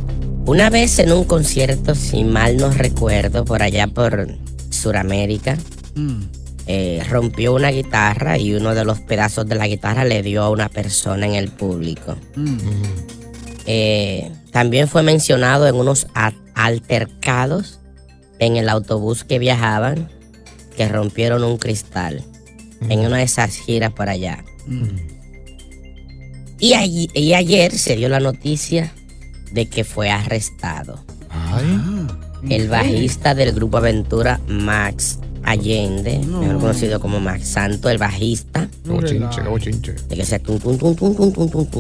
Una 0.46 0.70
vez 0.70 0.98
en 0.98 1.12
un 1.12 1.24
concierto, 1.24 1.94
si 1.94 2.24
mal 2.24 2.56
no 2.56 2.70
recuerdo, 2.70 3.44
por 3.44 3.62
allá 3.62 3.86
por 3.86 4.28
Suramérica, 4.70 5.56
Mm. 5.94 6.22
eh, 6.66 7.02
rompió 7.08 7.54
una 7.54 7.70
guitarra 7.70 8.38
y 8.38 8.54
uno 8.54 8.74
de 8.74 8.84
los 8.84 9.00
pedazos 9.00 9.46
de 9.48 9.54
la 9.56 9.66
guitarra 9.66 10.04
le 10.04 10.22
dio 10.22 10.42
a 10.42 10.50
una 10.50 10.68
persona 10.68 11.26
en 11.26 11.34
el 11.34 11.48
público. 11.50 12.14
Mm. 12.36 12.56
Eh, 13.66 14.30
también 14.52 14.88
fue 14.88 15.02
mencionado 15.02 15.66
en 15.66 15.74
unos 15.74 16.06
altercados 16.54 17.80
en 18.38 18.56
el 18.56 18.68
autobús 18.68 19.24
que 19.24 19.38
viajaban 19.38 20.08
que 20.76 20.88
rompieron 20.88 21.42
un 21.44 21.58
cristal 21.58 22.24
en 22.88 23.00
una 23.00 23.18
de 23.18 23.24
esas 23.24 23.56
giras 23.56 23.92
por 23.92 24.08
allá. 24.08 24.44
Y, 26.60 27.08
y, 27.14 27.34
ayer 27.34 27.72
se 27.72 27.96
dio 27.96 28.08
la 28.08 28.20
noticia 28.20 28.92
de 29.52 29.66
que 29.66 29.84
fue 29.84 30.10
arrestado. 30.10 31.04
El 32.48 32.68
bajista 32.68 33.34
del 33.34 33.52
grupo 33.52 33.78
Aventura, 33.78 34.40
Max 34.48 35.18
Allende, 35.44 36.18
mejor 36.18 36.58
conocido 36.58 37.00
como 37.00 37.20
Max 37.20 37.48
Santo, 37.48 37.88
el 37.88 37.98
bajista. 37.98 38.68
Cabo 38.84 39.58
chinche. 39.58 39.94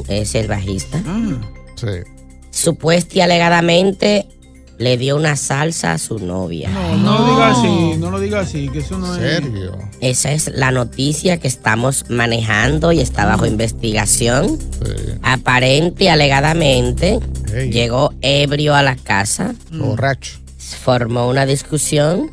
Es 0.08 0.34
el 0.34 0.48
bajista. 0.48 0.98
Mm. 0.98 1.40
Sí. 1.74 1.86
Y 3.12 3.20
alegadamente 3.20 4.26
le 4.78 4.96
dio 4.96 5.16
una 5.16 5.36
salsa 5.36 5.92
a 5.92 5.98
su 5.98 6.18
novia. 6.18 6.70
No, 6.70 6.96
no 6.96 7.18
lo 7.18 7.30
diga 7.30 7.50
así, 7.50 7.96
no 7.98 8.10
lo 8.10 8.20
diga 8.20 8.40
así, 8.40 8.68
que 8.68 8.78
eso 8.78 8.98
no 8.98 9.14
es. 9.14 9.20
¿Serio? 9.20 9.76
Esa 10.00 10.32
es 10.32 10.50
la 10.54 10.70
noticia 10.70 11.38
que 11.38 11.48
estamos 11.48 12.04
manejando 12.08 12.92
y 12.92 13.00
está 13.00 13.26
bajo 13.26 13.44
investigación. 13.44 14.58
Sí. 14.58 14.92
Aparente 15.22 16.04
y 16.04 16.08
alegadamente 16.08 17.18
llegó 17.70 18.12
ebrio 18.20 18.74
a 18.74 18.82
la 18.82 18.94
casa, 18.96 19.54
Borracho. 19.72 20.38
formó 20.58 21.28
una 21.28 21.44
discusión 21.44 22.30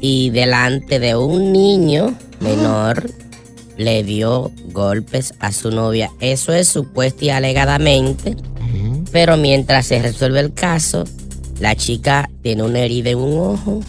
y 0.00 0.30
delante 0.30 0.98
de 0.98 1.16
un 1.16 1.52
niño 1.52 2.16
menor 2.40 3.10
le 3.76 4.02
dio 4.02 4.50
golpes 4.72 5.34
a 5.38 5.52
su 5.52 5.70
novia. 5.70 6.10
Eso 6.20 6.52
es 6.52 6.68
supuesta 6.68 7.24
y 7.24 7.30
alegadamente, 7.30 8.36
pero 9.12 9.36
mientras 9.36 9.86
se 9.86 10.02
resuelve 10.02 10.40
el 10.40 10.52
caso, 10.52 11.04
la 11.60 11.74
chica 11.74 12.28
tiene 12.42 12.62
una 12.62 12.80
herida 12.80 13.10
en 13.10 13.18
un 13.18 13.38
ojo 13.38 13.80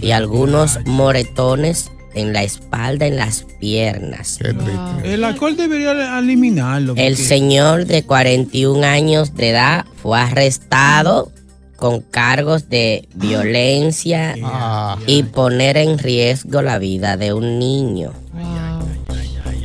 y 0.00 0.10
algunos 0.12 0.78
moretones 0.86 1.90
en 2.14 2.32
la 2.32 2.42
espalda, 2.42 3.06
en 3.06 3.16
las 3.16 3.44
piernas. 3.60 4.38
Qué 4.40 4.52
triste. 4.52 5.14
El 5.14 5.24
alcohol 5.24 5.56
debería 5.56 6.18
eliminarlo. 6.18 6.94
El 6.96 7.12
porque- 7.14 7.24
señor 7.28 7.84
de 7.86 8.02
41 8.04 8.84
años 8.84 9.34
de 9.34 9.50
edad 9.50 9.84
fue 10.02 10.18
arrestado 10.20 11.30
con 11.76 12.00
cargos 12.00 12.68
de 12.68 13.08
violencia 13.14 14.34
Ah. 14.42 14.96
y 15.06 15.22
poner 15.22 15.76
en 15.76 15.98
riesgo 15.98 16.60
la 16.62 16.78
vida 16.78 17.16
de 17.16 17.32
un 17.32 17.58
niño. 17.60 18.12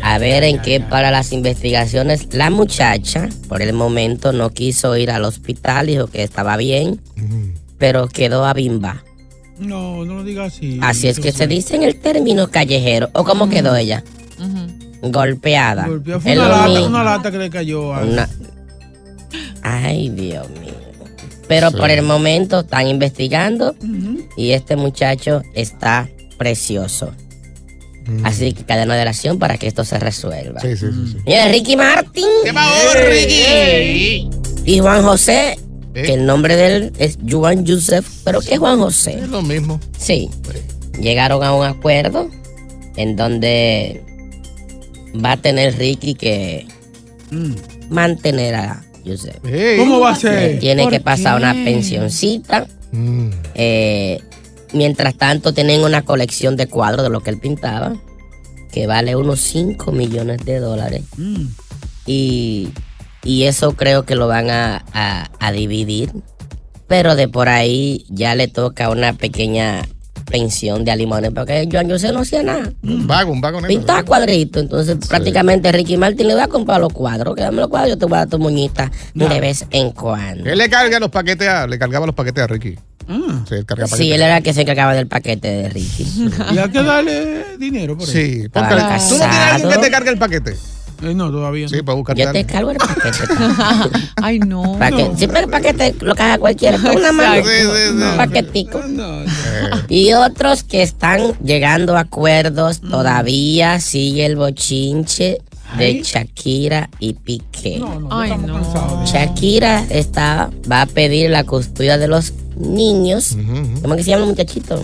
A 0.05 0.17
ver 0.17 0.43
en 0.43 0.59
qué 0.61 0.81
para 0.81 1.11
las 1.11 1.31
investigaciones. 1.31 2.33
La 2.33 2.49
muchacha, 2.49 3.29
por 3.47 3.61
el 3.61 3.71
momento, 3.73 4.33
no 4.33 4.49
quiso 4.49 4.97
ir 4.97 5.09
al 5.09 5.23
hospital, 5.23 5.87
dijo 5.87 6.07
que 6.07 6.23
estaba 6.23 6.57
bien, 6.57 6.99
pero 7.77 8.07
quedó 8.09 8.45
a 8.45 8.53
bimba. 8.53 9.01
No, 9.59 10.03
no 10.03 10.15
lo 10.15 10.23
diga 10.25 10.45
así. 10.45 10.77
Así 10.81 11.07
es 11.07 11.19
que 11.19 11.31
se 11.31 11.47
dice 11.47 11.75
en 11.77 11.83
el 11.83 11.99
término 11.99 12.49
callejero. 12.49 13.09
¿O 13.13 13.23
cómo 13.23 13.49
quedó 13.49 13.75
ella? 13.77 14.03
Golpeada. 15.01 15.87
Golpeó. 15.87 16.19
Fue 16.19 16.33
una 16.37 16.47
lata, 16.49 16.81
una 16.85 17.03
lata 17.03 17.31
que 17.31 17.37
le 17.37 17.49
cayó. 17.49 17.93
a- 17.93 18.01
Una- 18.03 18.29
Ay, 19.61 20.09
Dios 20.09 20.49
mío. 20.59 20.73
Pero 21.47 21.69
Sí. 21.71 21.77
por 21.77 21.89
el 21.89 22.01
momento 22.01 22.61
están 22.61 22.87
investigando 22.87 23.75
y 24.35 24.51
este 24.51 24.75
muchacho 24.75 25.41
está 25.53 26.09
precioso. 26.37 27.13
Así 28.23 28.53
que 28.53 28.63
cadena 28.65 28.95
de 28.95 29.01
oración 29.01 29.39
para 29.39 29.57
que 29.57 29.67
esto 29.67 29.85
se 29.85 29.97
resuelva. 29.99 30.59
Sí, 30.61 30.75
sí, 30.75 30.87
sí. 30.91 31.11
sí. 31.13 31.17
Mira, 31.25 31.47
Ricky 31.47 31.75
Martin 31.77 32.25
y 34.65 34.79
Juan 34.79 35.03
José, 35.03 35.57
Eh. 35.95 36.01
que 36.03 36.13
el 36.15 36.25
nombre 36.25 36.55
de 36.55 36.75
él 36.75 36.93
es 36.97 37.17
Juan 37.29 37.65
Joseph, 37.67 38.05
pero 38.23 38.39
¿qué 38.41 38.53
es 38.55 38.59
Juan 38.59 38.79
José? 38.79 39.19
Es 39.19 39.29
lo 39.29 39.41
mismo. 39.41 39.79
Sí. 39.97 40.29
Llegaron 40.99 41.43
a 41.43 41.53
un 41.53 41.65
acuerdo 41.65 42.29
en 42.97 43.15
donde 43.15 44.01
va 45.23 45.33
a 45.33 45.37
tener 45.37 45.77
Ricky 45.77 46.15
que 46.15 46.65
Mm. 47.31 47.53
mantener 47.89 48.55
a 48.55 48.83
Joseph. 49.05 49.37
¿Cómo 49.77 49.99
va 49.99 50.11
a 50.11 50.15
ser? 50.15 50.59
tiene 50.59 50.83
¿Por 50.83 50.93
que 50.93 50.99
pasar 50.99 51.37
qué? 51.37 51.43
una 51.43 51.53
pensioncita. 51.53 52.67
Mm. 52.91 53.29
Eh, 53.55 54.19
mientras 54.73 55.15
tanto, 55.15 55.53
tienen 55.53 55.81
una 55.83 56.03
colección 56.03 56.55
de 56.57 56.67
cuadros 56.67 57.03
de 57.03 57.09
lo 57.09 57.21
que 57.21 57.29
él 57.29 57.39
pintaba, 57.39 57.95
que 58.71 58.87
vale 58.87 59.15
unos 59.15 59.39
5 59.41 59.91
millones 59.91 60.43
de 60.45 60.59
dólares. 60.59 61.03
Mm. 61.17 61.45
Y, 62.05 62.69
y 63.23 63.43
eso 63.43 63.73
creo 63.73 64.03
que 64.03 64.15
lo 64.15 64.27
van 64.27 64.49
a, 64.49 64.83
a- 64.93 65.29
a 65.39 65.51
dividir. 65.51 66.11
Pero 66.87 67.15
de 67.15 67.27
por 67.27 67.49
ahí 67.49 68.05
ya 68.09 68.35
le 68.35 68.47
toca 68.47 68.89
una 68.89 69.13
pequeña 69.13 69.83
pensión 70.25 70.83
de 70.85 70.91
alimones, 70.91 71.31
porque 71.33 71.67
Joan 71.71 71.89
José 71.89 72.11
no 72.11 72.19
hacía 72.21 72.43
nada. 72.43 72.71
Un 72.81 73.07
vago, 73.07 73.31
un 73.31 73.41
vago 73.41 73.61
negro. 73.61 73.67
Pintaba 73.77 74.03
cuadritos, 74.03 74.63
entonces 74.63 74.97
prácticamente 75.07 75.71
Ricky 75.71 75.95
Martin 75.97 76.27
le 76.27 76.33
voy 76.33 76.43
a 76.43 76.47
comprar 76.47 76.79
los 76.81 76.91
cuadros, 76.93 77.35
que 77.35 77.41
dame 77.43 77.57
los 77.57 77.67
cuadros, 77.69 77.89
yo 77.91 77.97
te 77.97 78.05
voy 78.05 78.15
a 78.15 78.19
dar 78.19 78.29
tu 78.29 78.39
muñita 78.39 78.91
de 79.13 79.39
vez 79.39 79.65
en 79.69 79.91
cuando. 79.91 80.49
Él 80.49 80.57
le 80.57 80.69
carga 80.69 80.99
los 80.99 81.09
paquetes 81.11 81.47
a, 81.47 81.67
le 81.67 81.77
cargaba 81.77 82.05
los 82.05 82.15
paquetes 82.15 82.43
a 82.43 82.47
Ricky. 82.47 82.75
Sí, 83.47 83.55
él 83.55 83.65
cargaba 83.65 83.95
Sí, 83.97 84.11
él 84.11 84.21
era 84.21 84.37
el 84.37 84.43
que 84.43 84.53
se 84.53 84.61
encargaba 84.61 84.93
del 84.93 85.07
paquete 85.07 85.47
de 85.47 85.69
Ricky. 85.69 86.05
Y 86.53 86.57
hay 86.57 86.69
que 86.69 86.83
darle 86.83 87.57
dinero 87.57 87.97
por 87.97 88.03
eso. 88.03 88.11
Sí, 88.13 88.47
porque 88.51 88.75
tú 88.75 88.75
no 88.75 88.87
tienes 88.89 89.51
alguien 89.51 89.69
que 89.71 89.77
te 89.77 89.91
cargue 89.91 90.09
el 90.11 90.17
paquete. 90.17 90.55
Eh, 91.01 91.13
no, 91.13 91.29
todavía 91.31 91.65
no. 91.65 91.69
Sí, 91.69 91.81
para 91.81 91.95
buscar 91.97 92.15
Yo 92.15 92.31
te 92.31 92.45
cargo 92.45 92.71
el 92.71 92.77
paquete. 92.77 93.17
Ay, 94.21 94.39
no. 94.39 94.77
Que- 94.79 95.17
siempre 95.17 95.41
el 95.41 95.49
paquete 95.49 95.95
lo 95.99 96.15
caga 96.15 96.37
cualquiera 96.37 96.77
con 96.77 96.95
una 96.95 97.11
mano. 97.11 97.43
Sí, 97.43 97.49
sí, 97.49 97.67
sí. 97.89 98.03
Un 98.03 98.17
paquetico. 98.17 98.79
No, 98.87 99.19
no. 99.19 99.31
Y 99.89 100.13
otros 100.13 100.63
que 100.63 100.81
están 100.81 101.33
llegando 101.43 101.97
a 101.97 102.01
acuerdos, 102.01 102.79
todavía 102.79 103.79
sigue 103.81 104.25
el 104.25 104.37
bochinche 104.37 105.39
de. 105.77 106.01
Shakira 106.03 106.89
y 106.99 107.13
Piqué. 107.13 107.79
No, 107.79 107.99
no, 107.99 108.07
Ay, 108.11 108.37
no. 108.37 109.05
Shakira 109.05 109.83
está, 109.89 110.51
va 110.71 110.83
a 110.83 110.85
pedir 110.85 111.31
la 111.31 111.43
custodia 111.43 111.97
de 111.97 112.07
los 112.07 112.31
niños. 112.57 113.31
Ujú, 113.33 113.41
ujú. 113.59 113.81
¿Cómo 113.81 113.95
que 113.95 114.03
se 114.03 114.09
llama 114.11 114.23
el 114.23 114.29
muchachito? 114.29 114.83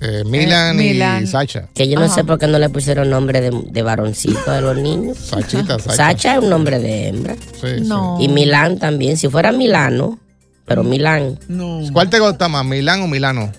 Eh, 0.00 0.22
Milan 0.26 0.78
Eh, 0.80 1.20
y. 1.22 1.26
Sacha. 1.26 1.68
Que 1.74 1.88
yo 1.88 1.98
no 1.98 2.04
Ajá. 2.06 2.14
sé 2.14 2.24
por 2.24 2.38
qué 2.38 2.46
no 2.46 2.58
le 2.58 2.68
pusieron 2.68 3.10
nombre 3.10 3.40
de, 3.40 3.50
de 3.50 3.82
varoncito 3.82 4.50
de 4.52 4.60
los 4.60 4.76
niños. 4.76 5.18
Sachita, 5.18 5.78
Sacha. 5.80 5.96
Sacha 5.96 6.32
es 6.36 6.42
un 6.42 6.50
nombre 6.50 6.78
de 6.78 7.08
hembra. 7.08 7.34
Sí, 7.60 7.66
sí. 7.84 7.90
Y 8.20 8.28
Milán 8.28 8.78
también. 8.78 9.16
Si 9.16 9.28
fuera 9.28 9.50
Milano, 9.50 10.18
pero 10.66 10.84
Milán, 10.84 11.38
No. 11.48 11.80
¿Cuál 11.92 12.10
te 12.10 12.20
gusta 12.20 12.48
más, 12.48 12.64
Milán 12.64 13.00
o 13.02 13.08
Milano? 13.08 13.50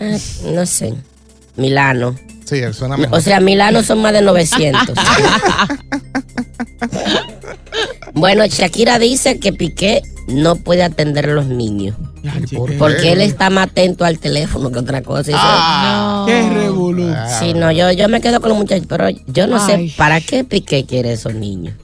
eh, 0.00 0.18
no 0.52 0.66
sé. 0.66 0.92
Milano. 1.56 2.16
Sí, 2.44 2.60
suena 2.72 2.96
mejor. 2.96 3.18
O 3.18 3.20
sea, 3.20 3.40
Milano 3.40 3.82
son 3.82 4.00
más 4.02 4.12
de 4.12 4.22
900. 4.22 4.94
bueno, 8.14 8.46
Shakira 8.46 8.98
dice 8.98 9.38
que 9.38 9.52
Piqué 9.52 10.02
no 10.28 10.56
puede 10.56 10.82
atender 10.82 11.28
a 11.30 11.32
los 11.34 11.46
niños. 11.46 11.96
Porque 12.78 13.12
él 13.12 13.20
está 13.20 13.50
más 13.50 13.68
atento 13.68 14.04
al 14.04 14.18
teléfono 14.18 14.70
que 14.70 14.78
otra 14.78 15.02
cosa. 15.02 15.32
Ah, 15.34 16.24
Qué 16.26 16.48
revolú. 16.48 17.12
Sí, 17.38 17.54
no, 17.54 17.70
yo, 17.72 17.90
yo 17.92 18.08
me 18.08 18.20
quedo 18.20 18.40
con 18.40 18.50
los 18.50 18.58
muchachos, 18.58 18.86
pero 18.88 19.08
yo 19.26 19.46
no 19.46 19.56
Ay. 19.60 19.88
sé 19.90 19.94
para 19.96 20.20
qué 20.20 20.44
Piqué 20.44 20.84
quiere 20.84 21.12
esos 21.12 21.34
niños. 21.34 21.74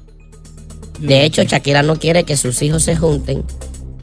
De 0.99 1.25
hecho, 1.25 1.43
Shakira 1.43 1.83
no 1.83 1.97
quiere 1.97 2.25
que 2.25 2.37
sus 2.37 2.63
hijos 2.63 2.85
se 2.85 2.97
junten 2.97 3.45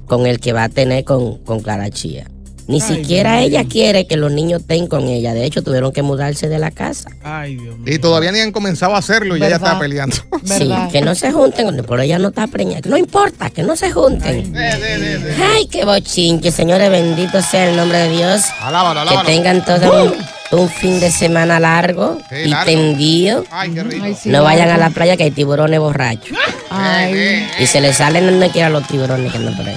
con 0.06 0.26
el 0.26 0.40
que 0.40 0.54
va 0.54 0.64
a 0.66 0.70
tener 0.70 1.04
con, 1.06 1.38
con 1.40 1.62
Clara 1.62 1.90
Chía. 1.90 2.30
Ni 2.70 2.80
Ay, 2.82 2.82
siquiera 2.96 3.38
Dios 3.40 3.48
ella 3.50 3.64
quiere 3.68 4.06
que 4.06 4.16
los 4.16 4.32
niños 4.32 4.62
estén 4.62 4.86
con 4.86 5.08
ella. 5.08 5.34
De 5.34 5.44
hecho, 5.44 5.64
tuvieron 5.64 5.92
que 5.92 6.04
mudarse 6.04 6.48
de 6.50 6.60
la 6.60 6.70
casa. 6.70 7.10
Ay, 7.24 7.56
Dios 7.56 7.78
mío. 7.80 7.96
Y 7.96 7.98
todavía 7.98 8.32
ni 8.32 8.40
han 8.42 8.52
comenzado 8.52 8.94
a 8.96 9.00
hacerlo 9.00 9.36
y 9.36 9.40
¿Verdad? 9.40 9.58
está 9.58 9.80
peleando. 9.80 10.16
Sí, 10.46 10.72
que 10.92 11.02
no 11.02 11.16
se 11.16 11.32
junten, 11.32 11.84
pero 11.88 12.02
ella 12.02 12.20
no 12.20 12.28
está 12.30 12.46
preñada. 12.46 12.82
No 12.86 12.96
importa, 12.96 13.50
que 13.50 13.64
no 13.64 13.76
se 13.76 13.90
junten. 13.92 14.54
Ay, 14.56 15.66
qué 15.68 15.84
bochinche, 15.84 16.52
señores, 16.52 16.92
bendito 16.92 17.42
sea 17.42 17.68
el 17.70 17.76
nombre 17.76 17.98
de 17.98 18.10
Dios. 18.16 18.44
Alábalo, 18.62 19.02
Que 19.26 19.26
tengan 19.32 19.66
todo 19.66 20.06
un, 20.52 20.60
un 20.60 20.70
fin 20.70 21.00
de 21.00 21.12
semana 21.12 21.60
largo 21.60 22.20
Sí, 22.30 22.36
y 22.46 22.48
largo. 22.50 22.66
tendido. 22.66 23.46
Ay, 23.50 23.72
qué 23.72 23.84
rico. 23.84 24.06
no 24.26 24.44
vayan 24.44 24.70
a 24.70 24.78
la 24.78 24.92
playa 24.92 25.18
que 25.18 25.24
hay 25.24 25.32
tiburones 25.32 25.80
borrachos. 25.80 26.38
Ay. 26.70 27.48
Y 27.60 27.66
se 27.66 27.82
les 27.82 27.98
salen 27.98 28.28
donde 28.28 28.52
quiera 28.52 28.70
los 28.70 28.86
tiburones 28.88 29.32
que 29.32 29.38
andan 29.40 29.58
por 29.58 29.68
ahí. 29.68 29.76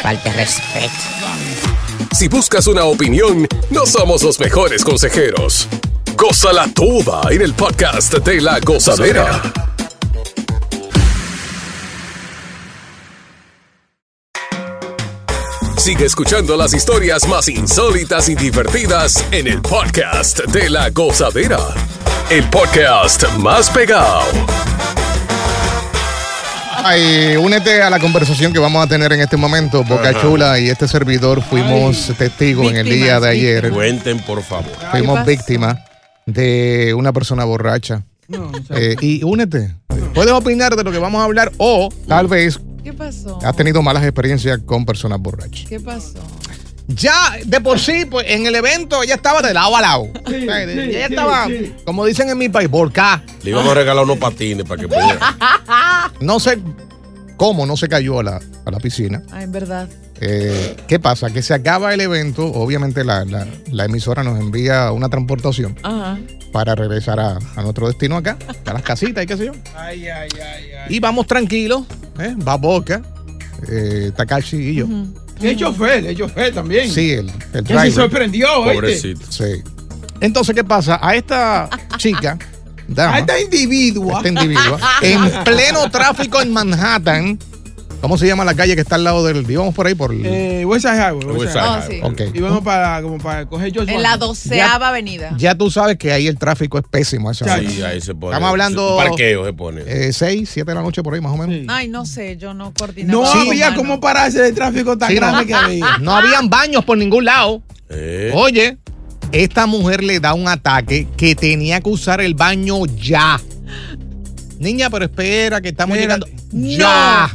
Falta 0.00 0.30
de 0.30 0.36
respeto. 0.36 0.88
Si 2.14 2.28
buscas 2.28 2.66
una 2.66 2.84
opinión, 2.84 3.48
no 3.70 3.86
somos 3.86 4.22
los 4.22 4.38
mejores 4.38 4.84
consejeros. 4.84 5.66
Gózala 6.14 6.68
toda 6.74 7.22
en 7.30 7.40
el 7.40 7.54
podcast 7.54 8.14
de 8.18 8.40
la 8.40 8.60
gozadera. 8.60 9.40
Sigue 15.78 16.04
escuchando 16.04 16.56
las 16.56 16.74
historias 16.74 17.26
más 17.26 17.48
insólitas 17.48 18.28
y 18.28 18.34
divertidas 18.34 19.24
en 19.32 19.48
el 19.48 19.62
podcast 19.62 20.40
de 20.44 20.68
la 20.68 20.90
gozadera. 20.90 21.58
El 22.30 22.48
podcast 22.50 23.26
más 23.38 23.70
pegado. 23.70 24.22
Ay, 26.84 27.36
únete 27.36 27.80
a 27.82 27.90
la 27.90 27.98
conversación 27.98 28.52
que 28.52 28.58
vamos 28.58 28.84
a 28.84 28.88
tener 28.88 29.12
en 29.12 29.20
este 29.20 29.36
momento. 29.36 29.84
Boca 29.84 30.10
Ajá. 30.10 30.20
Chula 30.20 30.58
y 30.58 30.68
este 30.68 30.88
servidor 30.88 31.42
fuimos 31.42 32.10
testigos 32.18 32.70
en 32.70 32.76
el 32.78 32.86
día 32.88 33.20
de 33.20 33.28
ayer. 33.28 33.70
Cuenten, 33.70 34.18
por 34.20 34.42
favor. 34.42 34.70
Fuimos 34.90 35.24
víctimas 35.24 35.78
de 36.26 36.94
una 36.96 37.12
persona 37.12 37.44
borracha. 37.44 38.02
Eh, 38.70 38.96
y 39.00 39.22
únete. 39.24 39.74
Puedes 40.14 40.32
opinar 40.32 40.74
de 40.76 40.82
lo 40.84 40.90
que 40.90 40.98
vamos 40.98 41.20
a 41.20 41.24
hablar 41.24 41.52
o 41.58 41.88
tal 42.08 42.26
vez 42.28 42.58
¿Qué 42.82 42.92
pasó? 42.92 43.38
has 43.44 43.54
tenido 43.56 43.82
malas 43.82 44.02
experiencias 44.02 44.58
con 44.64 44.84
personas 44.84 45.18
borrachas. 45.20 45.66
¿Qué 45.68 45.78
pasó? 45.80 46.14
Ya 46.88 47.14
de 47.44 47.60
por 47.60 47.78
sí, 47.78 48.04
pues 48.10 48.26
en 48.28 48.44
el 48.46 48.54
evento 48.56 49.02
ella 49.02 49.14
estaba 49.14 49.40
de 49.40 49.54
lado 49.54 49.76
a 49.76 49.80
lado. 49.80 50.02
O 50.26 50.30
sea, 50.30 50.66
de- 50.66 50.84
ella 50.90 51.06
estaba, 51.06 51.46
como 51.86 52.04
dicen 52.04 52.28
en 52.28 52.36
mi 52.36 52.48
país, 52.48 52.68
borcá. 52.68 53.22
Le 53.42 53.50
íbamos 53.50 53.70
a 53.70 53.74
regalar 53.74 54.04
unos 54.04 54.18
patines 54.18 54.66
para 54.66 54.80
que 54.82 54.88
pudiera. 54.88 55.18
No 56.22 56.40
sé 56.40 56.58
cómo 57.36 57.66
no 57.66 57.76
se 57.76 57.88
cayó 57.88 58.20
a 58.20 58.22
la, 58.22 58.40
a 58.64 58.70
la 58.70 58.78
piscina. 58.78 59.22
Ay, 59.32 59.44
en 59.44 59.52
verdad. 59.52 59.88
Eh, 60.20 60.76
¿Qué 60.86 61.00
pasa? 61.00 61.30
Que 61.30 61.42
se 61.42 61.52
acaba 61.52 61.92
el 61.92 62.00
evento, 62.00 62.46
obviamente 62.46 63.02
la, 63.04 63.24
la- 63.24 63.46
la 63.72 63.84
emisora 63.86 64.22
nos 64.22 64.38
envía 64.38 64.92
una 64.92 65.08
transportación 65.08 65.76
Ajá. 65.82 66.18
para 66.52 66.76
regresar 66.76 67.18
a, 67.18 67.38
a 67.56 67.62
nuestro 67.62 67.88
destino 67.88 68.16
acá, 68.16 68.36
a 68.64 68.72
las 68.72 68.82
casitas 68.82 69.24
y 69.24 69.26
qué 69.26 69.36
sé 69.36 69.46
yo. 69.46 69.52
Ay, 69.74 70.06
ay, 70.08 70.28
ay, 70.34 70.64
ay. 70.86 70.94
Y 70.96 71.00
vamos 71.00 71.26
tranquilos, 71.26 71.82
¿eh? 72.20 72.36
va 72.46 72.56
Boca, 72.56 73.02
eh, 73.68 74.12
Takashi 74.16 74.56
y 74.58 74.74
yo. 74.76 74.86
Y 75.40 75.48
el 75.48 75.56
chofer, 75.56 76.06
el 76.06 76.16
chofer 76.16 76.54
también. 76.54 76.88
Sí, 76.88 77.10
el, 77.10 77.28
el 77.28 77.34
Que 77.50 77.56
se 77.58 77.62
driver. 77.74 77.92
sorprendió, 77.92 78.46
¿oíste? 78.60 78.74
Pobrecito. 78.74 79.32
Sí. 79.32 79.62
Entonces, 80.20 80.54
¿qué 80.54 80.62
pasa? 80.62 81.00
A 81.02 81.16
esta 81.16 81.68
chica, 81.96 82.38
dama, 82.88 83.14
A 83.16 83.18
esta 83.20 83.40
individua. 83.40 84.16
esta 84.18 84.28
individua, 84.28 84.78
en 85.02 85.44
pleno 85.44 85.90
tráfico 85.90 86.40
en 86.40 86.52
Manhattan, 86.52 87.38
¿cómo 88.00 88.18
se 88.18 88.26
llama 88.26 88.44
la 88.44 88.54
calle 88.54 88.74
que 88.74 88.80
está 88.80 88.96
al 88.96 89.04
lado 89.04 89.24
del... 89.24 89.48
íbamos 89.50 89.74
por 89.74 89.86
ahí 89.86 89.94
por... 89.94 90.12
el- 90.12 90.26
Eh, 90.26 90.64
West 90.64 90.84
Side 90.86 90.96
Highway. 90.96 91.26
West 91.36 91.52
Side 91.52 91.62
Side 91.62 91.62
Oh, 91.62 91.80
Highway. 91.80 92.16
sí. 92.18 92.26
Ok. 92.28 92.34
Y 92.36 92.40
vamos 92.40 92.62
para, 92.64 93.00
como 93.02 93.18
para 93.18 93.46
coger 93.46 93.72
George 93.72 93.94
En 93.94 94.02
la 94.02 94.16
doceava 94.16 94.88
avenida. 94.88 95.32
Ya 95.36 95.54
tú 95.54 95.70
sabes 95.70 95.96
que 95.98 96.12
ahí 96.12 96.26
el 96.26 96.38
tráfico 96.38 96.78
es 96.78 96.84
pésimo. 96.90 97.30
esa. 97.30 97.58
Sí, 97.60 97.82
ahí 97.82 98.00
se 98.00 98.14
pone. 98.14 98.32
Estamos 98.32 98.50
hablando- 98.50 98.96
Un 98.96 99.04
parqueo 99.04 99.44
se 99.44 99.52
pone. 99.52 99.82
Eh, 99.86 100.12
6, 100.12 100.48
7 100.52 100.70
de 100.70 100.74
la 100.74 100.82
noche 100.82 101.02
por 101.02 101.14
ahí 101.14 101.20
más 101.20 101.32
o 101.32 101.36
menos. 101.36 101.54
Sí. 101.56 101.66
Ay, 101.68 101.88
no 101.88 102.04
sé, 102.06 102.36
yo 102.36 102.54
no 102.54 102.72
coordinaba. 102.74 103.22
No 103.24 103.30
con 103.30 103.40
había 103.48 103.70
mano. 103.70 103.76
cómo 103.82 104.00
pararse 104.00 104.40
del 104.42 104.54
tráfico 104.54 104.98
tan 104.98 105.08
Sí, 105.10 105.14
no. 105.14 105.20
grande 105.20 105.46
que 105.46 105.54
había. 105.54 105.86
No 106.00 106.14
habían 106.16 106.48
baños 106.50 106.84
por 106.84 106.98
ningún 106.98 107.24
lado. 107.24 107.62
Eh, 107.88 108.32
Oye, 108.34 108.78
esta 109.32 109.66
mujer 109.66 110.02
le 110.04 110.20
da 110.20 110.34
un 110.34 110.46
ataque 110.48 111.08
que 111.16 111.34
tenía 111.34 111.80
que 111.80 111.88
usar 111.88 112.20
el 112.20 112.34
baño 112.34 112.86
ya. 112.86 113.40
Niña, 114.58 114.90
pero 114.90 115.06
espera, 115.06 115.60
que 115.60 115.70
estamos 115.70 115.96
llegando. 115.98 116.26
Ya. 116.52 117.30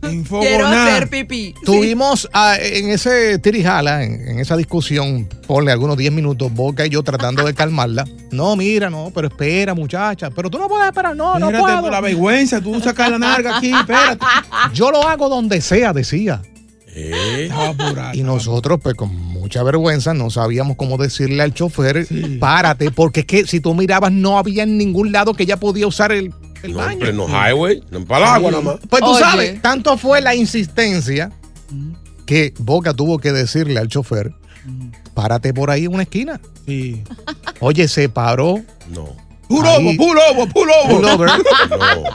Quiero 0.00 0.66
hacer 0.66 1.10
pipí. 1.10 1.54
Sí. 1.58 1.64
Tuvimos 1.66 2.26
ah, 2.32 2.56
en 2.58 2.88
ese 2.88 3.38
tirijala, 3.38 4.02
en, 4.02 4.28
en 4.28 4.38
esa 4.38 4.56
discusión, 4.56 5.28
ponle 5.46 5.72
algunos 5.72 5.98
10 5.98 6.10
minutos, 6.12 6.50
Boca 6.54 6.86
y 6.86 6.88
yo 6.88 7.02
tratando 7.02 7.44
de 7.44 7.52
calmarla. 7.52 8.06
No, 8.30 8.56
mira, 8.56 8.88
no, 8.88 9.10
pero 9.14 9.28
espera, 9.28 9.74
muchacha. 9.74 10.30
Pero 10.30 10.48
tú 10.48 10.56
no 10.58 10.68
puedes 10.68 10.86
esperar, 10.86 11.14
no, 11.14 11.38
no 11.38 11.50
puedo. 11.50 11.82
por 11.82 11.90
la 11.92 12.00
vergüenza, 12.00 12.62
tú 12.62 12.80
sacas 12.80 13.10
la 13.10 13.18
narga 13.18 13.58
aquí, 13.58 13.72
espérate. 13.74 14.24
Yo 14.72 14.90
lo 14.90 15.06
hago 15.06 15.28
donde 15.28 15.60
sea, 15.60 15.92
decía. 15.92 16.40
eh. 16.94 17.50
Estaba. 17.50 18.14
Y 18.16 18.22
nosotros, 18.22 18.80
pues 18.82 18.94
con 18.94 19.29
mucha 19.40 19.62
vergüenza, 19.62 20.14
no 20.14 20.30
sabíamos 20.30 20.76
cómo 20.76 20.96
decirle 20.98 21.42
al 21.42 21.52
chofer, 21.54 22.06
párate, 22.38 22.90
porque 22.90 23.20
es 23.20 23.26
que 23.26 23.46
si 23.46 23.60
tú 23.60 23.74
mirabas, 23.74 24.12
no 24.12 24.38
había 24.38 24.62
en 24.62 24.76
ningún 24.78 25.10
lado 25.12 25.34
que 25.34 25.42
ella 25.44 25.56
podía 25.58 25.86
usar 25.86 26.12
el, 26.12 26.32
el 26.62 26.72
No, 26.72 26.78
baño. 26.78 26.92
en 26.92 26.98
pleno 26.98 27.26
highway, 27.28 27.82
no 27.90 27.98
en 27.98 28.04
para 28.06 28.26
el 28.26 28.32
agua 28.34 28.50
nada 28.50 28.62
más. 28.62 28.76
Pues 28.88 29.02
tú 29.02 29.10
Oye. 29.10 29.20
sabes, 29.20 29.62
tanto 29.62 29.96
fue 29.98 30.20
la 30.20 30.34
insistencia 30.34 31.32
que 32.26 32.52
Boca 32.58 32.94
tuvo 32.94 33.18
que 33.18 33.32
decirle 33.32 33.78
al 33.80 33.88
chofer, 33.88 34.32
párate 35.14 35.52
por 35.54 35.70
ahí 35.70 35.84
en 35.86 35.94
una 35.94 36.02
esquina. 36.04 36.40
Sí. 36.66 37.02
Oye, 37.60 37.88
se 37.88 38.08
paró. 38.08 38.60
No, 38.94 39.08
Pull 39.50 39.66
Ahí. 39.66 39.84
over, 39.84 39.96
pull 39.96 40.16
over, 40.30 40.52
pull 40.52 40.68
over. 40.70 40.94
pull 40.96 41.04
over, 41.06 41.28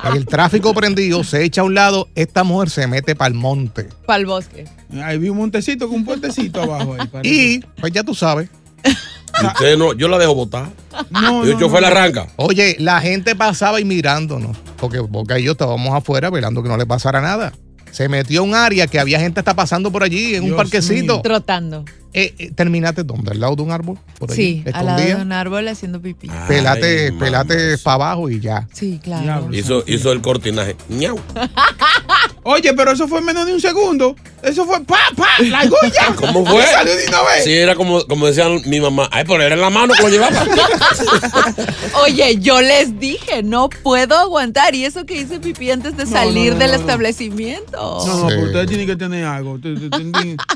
no. 0.05 0.13
el 0.15 0.25
tráfico 0.25 0.73
prendido, 0.73 1.21
se 1.25 1.43
echa 1.43 1.59
a 1.61 1.63
un 1.65 1.75
lado, 1.75 2.07
esta 2.15 2.45
mujer 2.45 2.69
se 2.69 2.87
mete 2.87 3.13
para 3.13 3.27
el 3.27 3.33
monte. 3.33 3.89
Para 4.05 4.19
el 4.19 4.25
bosque. 4.25 4.65
Ahí 5.03 5.17
vi 5.17 5.27
un 5.27 5.37
montecito 5.37 5.87
con 5.89 5.97
un 5.97 6.05
puentecito 6.05 6.61
abajo. 6.63 6.95
Ahí, 6.97 7.07
parece. 7.07 7.35
Y, 7.35 7.59
pues 7.81 7.91
ya 7.91 8.03
tú 8.05 8.15
sabes, 8.15 8.49
usted 9.43 9.77
no, 9.77 9.91
yo 9.93 10.07
la 10.07 10.17
dejo 10.17 10.33
botar. 10.33 10.69
no, 11.09 11.45
Y 11.45 11.49
el 11.49 11.53
no, 11.55 11.59
chofer 11.59 11.81
la 11.81 11.89
arranca. 11.89 12.27
Oye, 12.37 12.77
la 12.79 13.01
gente 13.01 13.35
pasaba 13.35 13.81
y 13.81 13.85
mirándonos, 13.85 14.55
porque 14.77 14.99
Boca 14.99 15.37
y 15.37 15.43
yo 15.43 15.51
estábamos 15.51 15.93
afuera 15.93 16.29
velando 16.29 16.63
que 16.63 16.69
no 16.69 16.77
le 16.77 16.85
pasara 16.85 17.19
nada. 17.19 17.51
Se 17.91 18.07
metió 18.07 18.41
a 18.41 18.43
un 18.43 18.55
área 18.55 18.87
que 18.87 18.97
había 18.99 19.19
gente 19.19 19.41
hasta 19.41 19.53
pasando 19.55 19.91
por 19.91 20.03
allí, 20.03 20.35
en 20.35 20.43
un 20.45 20.55
parquecito. 20.55 21.13
mío. 21.15 21.21
Trotando. 21.21 21.83
Eh, 22.17 22.33
eh, 22.39 22.51
¿Terminaste 22.55 23.03
dónde? 23.03 23.31
¿Al 23.31 23.41
lado 23.41 23.57
de 23.57 23.63
un 23.63 23.71
árbol? 23.71 23.99
Por 24.17 24.31
ahí, 24.31 24.35
Sí, 24.37 24.63
al 24.73 24.85
lado 24.85 25.01
de 25.01 25.15
un 25.15 25.33
árbol 25.33 25.67
haciendo 25.67 26.01
pipí. 26.01 26.29
Pelate, 26.47 27.07
Ay, 27.07 27.11
pelate 27.11 27.77
para 27.79 27.95
abajo 27.95 28.29
y 28.29 28.39
ya. 28.39 28.69
Sí, 28.71 29.01
claro. 29.03 29.49
Hizo, 29.51 29.83
hizo 29.85 30.13
el 30.13 30.21
cortinaje. 30.21 30.77
Ñau. 30.87 31.19
Oye, 32.43 32.73
pero 32.73 32.91
eso 32.91 33.07
fue 33.07 33.19
en 33.19 33.25
menos 33.25 33.45
de 33.45 33.53
un 33.53 33.59
segundo. 33.59 34.15
Eso 34.43 34.65
fue 34.65 34.79
pa, 34.85 34.99
pa, 35.17 35.27
la 35.43 35.63
ya. 35.93 36.15
¿Cómo 36.15 36.45
fue? 36.45 36.63
Salió 36.63 36.95
de 36.95 37.07
una 37.07 37.21
vez. 37.23 37.43
Sí, 37.43 37.51
era 37.53 37.75
como, 37.75 38.05
como 38.05 38.27
decían 38.27 38.61
mi 38.67 38.79
mamá. 38.79 39.09
Ay, 39.11 39.23
pero 39.27 39.41
era 39.41 39.55
en 39.55 39.61
la 39.61 39.69
mano 39.71 39.93
que 39.93 40.03
lo 40.03 40.09
llevaba. 40.09 40.45
Oye, 42.03 42.37
yo 42.39 42.61
les 42.61 42.99
dije, 42.99 43.41
no 43.43 43.67
puedo 43.69 44.15
aguantar. 44.17 44.75
Y 44.75 44.85
eso 44.85 45.05
que 45.05 45.15
hice 45.21 45.39
pipí 45.39 45.71
antes 45.71 45.97
de 45.97 46.05
No, 46.05 46.11
salir 46.11 46.53
no, 46.53 46.59
no, 46.59 46.65
del 46.65 46.79
establecimiento. 46.79 47.77
No, 48.05 48.05
no, 48.05 48.29
Sí. 48.29 48.35
pero 48.35 48.43
ustedes 48.45 48.67
tienen 48.67 48.87
que 48.87 48.95
tener 48.95 49.25
algo. 49.25 49.59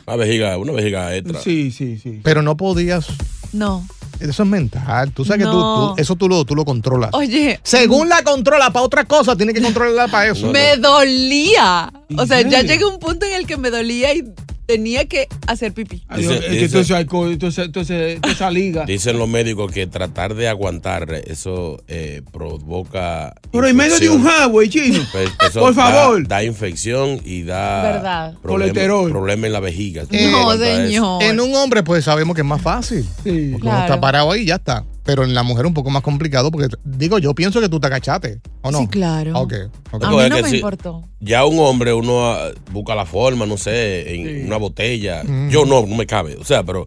Una 0.05 0.15
vejiga, 0.15 0.57
una 0.57 0.71
vejiga 0.73 1.15
extra. 1.15 1.41
Sí, 1.41 1.48
sí, 1.71 1.97
sí. 1.97 2.19
Pero 2.23 2.41
no 2.41 2.55
podías. 2.57 3.07
No. 3.53 3.85
Eso 4.19 4.43
es 4.43 4.49
mental. 4.49 5.11
Tú 5.13 5.23
sabes 5.23 5.45
que 5.45 5.49
tú, 5.49 5.93
eso 5.97 6.15
tú 6.15 6.27
lo, 6.27 6.43
tú 6.43 6.53
lo 6.55 6.65
controlas. 6.65 7.11
Oye, 7.13 7.59
Según 7.63 8.09
la 8.09 8.21
controla 8.23 8.69
para 8.71 8.85
otra 8.85 9.05
cosa, 9.05 9.35
tiene 9.35 9.53
que 9.53 9.61
controlarla 9.61 10.07
para 10.09 10.31
eso. 10.31 10.47
me 10.47 10.75
dolía. 10.75 11.91
O 12.17 12.25
sea, 12.25 12.41
¿En 12.41 12.49
ya 12.49 12.61
llegué 12.61 12.83
a 12.83 12.87
un 12.87 12.99
punto 12.99 13.25
en 13.25 13.33
el 13.35 13.47
que 13.47 13.55
me 13.55 13.69
dolía 13.69 14.13
y 14.13 14.25
tenía 14.69 15.05
que 15.07 15.27
hacer 15.47 15.73
pipí. 15.73 16.03
Adiós, 16.07 16.33
Dice- 16.33 16.45
es 16.45 16.51
que 16.53 16.59
dice- 16.61 16.79
ese 16.81 16.95
alcohol, 16.95 17.31
liga. 18.51 18.85
Dicen 18.85 19.17
los 19.17 19.27
médicos 19.27 19.71
que 19.71 19.87
tratar 19.87 20.35
de 20.35 20.47
aguantar 20.47 21.11
eso 21.25 21.81
eh, 21.87 22.21
provoca. 22.31 23.33
Pero 23.51 23.67
en 23.67 23.75
medio 23.75 23.97
de 23.99 24.09
un 24.09 24.23
highway, 24.23 24.69
chino. 24.69 24.99
Pues 25.11 25.29
eso 25.49 25.59
Por 25.59 25.73
da- 25.73 25.83
favor. 25.91 26.27
Da, 26.27 26.43
infección 26.43 27.19
y 27.25 27.41
da. 27.43 27.81
Verdad. 27.81 28.33
Problema, 28.43 28.69
Colesterol. 28.71 29.09
problema 29.09 29.47
en 29.47 29.53
la 29.53 29.59
vejiga. 29.59 30.03
Eh, 30.11 30.29
No, 30.31 30.53
eso. 30.53 30.63
señor. 30.63 31.23
En 31.23 31.39
un 31.39 31.55
hombre, 31.55 31.81
pues 31.81 32.05
sabemos 32.05 32.35
que 32.35 32.41
es 32.41 32.47
más 32.47 32.61
fácil. 32.61 33.03
Sí. 33.03 33.09
Porque 33.23 33.47
uno 33.55 33.59
Claro. 33.61 33.81
está 33.85 33.99
parado 33.99 34.31
ahí 34.31 34.41
y 34.41 34.45
ya 34.45 34.55
está. 34.55 34.85
Pero 35.09 35.23
en 35.23 35.33
la 35.33 35.41
mujer 35.41 35.65
un 35.65 35.73
poco 35.73 35.89
más 35.89 36.03
complicado 36.03 36.51
porque, 36.51 36.67
digo, 36.83 37.17
yo 37.17 37.33
pienso 37.33 37.59
que 37.59 37.67
tú 37.67 37.79
te 37.79 37.87
agachaste, 37.87 38.41
¿o 38.61 38.69
no? 38.69 38.77
Sí, 38.77 38.87
claro. 38.89 39.31
Ok. 39.39 39.53
ok. 39.89 40.03
A 40.03 40.07
No, 40.11 40.17
mí 40.17 40.23
es 40.23 40.29
no 40.29 40.35
que 40.35 40.43
me 40.43 40.49
sí. 40.51 40.55
importó. 40.57 41.03
Ya 41.19 41.45
un 41.45 41.57
hombre, 41.57 41.93
uno 41.93 42.31
ah, 42.31 42.49
busca 42.71 42.93
la 42.93 43.07
forma, 43.07 43.47
no 43.47 43.57
sé, 43.57 44.13
en 44.13 44.45
una 44.45 44.57
botella. 44.57 45.23
Yo 45.49 45.65
no, 45.65 45.83
no 45.87 45.95
me 45.95 46.05
cabe. 46.05 46.35
O 46.35 46.45
sea, 46.45 46.61
pero. 46.61 46.85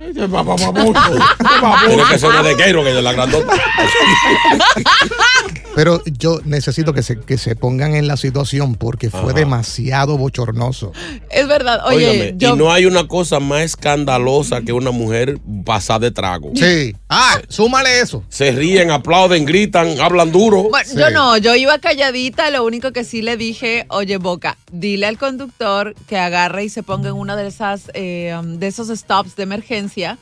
Ese 0.00 0.26
va, 0.26 0.42
va, 0.42 0.54
va 0.54 0.70
mucho. 0.70 1.00
Ese 1.00 1.64
va 1.64 1.80
Tiene 1.86 2.02
que 2.10 2.18
ser 2.18 2.28
una 2.28 2.42
de 2.42 2.56
Keiro, 2.58 2.82
que 2.82 2.90
es 2.90 2.94
de 2.96 3.00
la 3.00 3.12
grandota. 3.14 3.54
Pero 5.76 6.02
yo 6.06 6.40
necesito 6.46 6.94
que 6.94 7.02
se, 7.02 7.20
que 7.20 7.36
se 7.36 7.54
pongan 7.54 7.94
en 7.94 8.08
la 8.08 8.16
situación 8.16 8.76
porque 8.76 9.10
fue 9.10 9.20
Ajá. 9.20 9.32
demasiado 9.34 10.16
bochornoso. 10.16 10.92
Es 11.28 11.46
verdad. 11.46 11.82
Oye, 11.84 12.08
Óigame, 12.08 12.34
yo. 12.38 12.54
y 12.54 12.58
no 12.58 12.72
hay 12.72 12.86
una 12.86 13.06
cosa 13.06 13.40
más 13.40 13.60
escandalosa 13.60 14.62
que 14.62 14.72
una 14.72 14.90
mujer 14.90 15.38
pasada 15.66 15.98
de 15.98 16.10
trago. 16.12 16.50
Sí. 16.54 16.96
Ah, 17.10 17.42
súmale 17.48 18.00
eso. 18.00 18.24
Se 18.30 18.52
ríen, 18.52 18.90
aplauden, 18.90 19.44
gritan, 19.44 20.00
hablan 20.00 20.32
duro. 20.32 20.62
Bueno, 20.70 20.90
yo 20.94 21.10
no, 21.10 21.36
yo 21.36 21.54
iba 21.54 21.78
calladita, 21.78 22.50
lo 22.50 22.64
único 22.64 22.92
que 22.92 23.04
sí 23.04 23.20
le 23.20 23.36
dije, 23.36 23.84
oye 23.90 24.16
Boca, 24.16 24.56
dile 24.72 25.04
al 25.04 25.18
conductor 25.18 25.94
que 26.08 26.16
agarre 26.16 26.64
y 26.64 26.68
se 26.70 26.82
ponga 26.82 27.10
en 27.10 27.16
una 27.16 27.36
de 27.36 27.48
esas, 27.48 27.90
eh, 27.92 28.34
um, 28.38 28.58
de 28.58 28.66
esos 28.66 28.88
stops 28.88 29.36
de 29.36 29.42
emergencia 29.42 30.16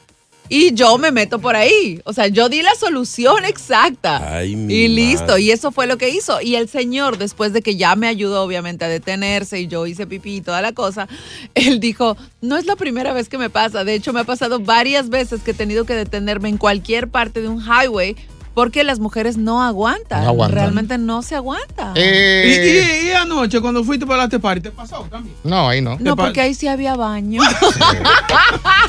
y 0.48 0.74
yo 0.74 0.98
me 0.98 1.10
meto 1.10 1.38
por 1.38 1.56
ahí. 1.56 2.00
O 2.04 2.12
sea, 2.12 2.26
yo 2.28 2.48
di 2.48 2.62
la 2.62 2.74
solución 2.74 3.44
exacta. 3.44 4.36
Ay, 4.36 4.56
mi 4.56 4.74
y 4.74 4.88
listo, 4.88 5.26
madre. 5.28 5.42
y 5.42 5.50
eso 5.50 5.72
fue 5.72 5.86
lo 5.86 5.96
que 5.96 6.10
hizo. 6.10 6.40
Y 6.40 6.56
el 6.56 6.68
señor, 6.68 7.16
después 7.18 7.52
de 7.52 7.62
que 7.62 7.76
ya 7.76 7.96
me 7.96 8.08
ayudó 8.08 8.42
obviamente 8.42 8.84
a 8.84 8.88
detenerse 8.88 9.60
y 9.60 9.66
yo 9.66 9.86
hice 9.86 10.06
pipí 10.06 10.36
y 10.36 10.40
toda 10.42 10.60
la 10.60 10.72
cosa, 10.72 11.08
él 11.54 11.80
dijo, 11.80 12.16
no 12.40 12.56
es 12.56 12.66
la 12.66 12.76
primera 12.76 13.12
vez 13.12 13.28
que 13.28 13.38
me 13.38 13.50
pasa. 13.50 13.84
De 13.84 13.94
hecho, 13.94 14.12
me 14.12 14.20
ha 14.20 14.24
pasado 14.24 14.60
varias 14.60 15.08
veces 15.08 15.42
que 15.42 15.52
he 15.52 15.54
tenido 15.54 15.84
que 15.84 15.94
detenerme 15.94 16.48
en 16.50 16.58
cualquier 16.58 17.08
parte 17.08 17.40
de 17.40 17.48
un 17.48 17.62
highway 17.62 18.16
porque 18.54 18.84
las 18.84 18.98
mujeres 19.00 19.36
no 19.36 19.62
aguantan. 19.62 20.22
No 20.22 20.28
aguantan. 20.30 20.54
Realmente 20.56 20.96
no 20.98 21.22
se 21.22 21.34
aguanta. 21.34 21.92
Y, 21.94 22.00
Eh, 22.00 23.02
y- 23.04 23.08
y 23.08 23.12
anoche, 23.12 23.60
cuando 23.60 23.82
fuiste 23.84 24.06
para 24.06 24.18
la 24.18 24.24
after 24.24 24.40
party, 24.40 24.60
¿te 24.60 24.70
pasó 24.70 25.06
también? 25.10 25.34
no, 25.44 25.68
ahí 25.68 25.80
no. 25.80 25.96
no, 26.00 26.16
porque 26.16 26.40
ahí 26.40 26.54
sí 26.54 26.66
había 26.68 26.94
baño. 26.96 27.42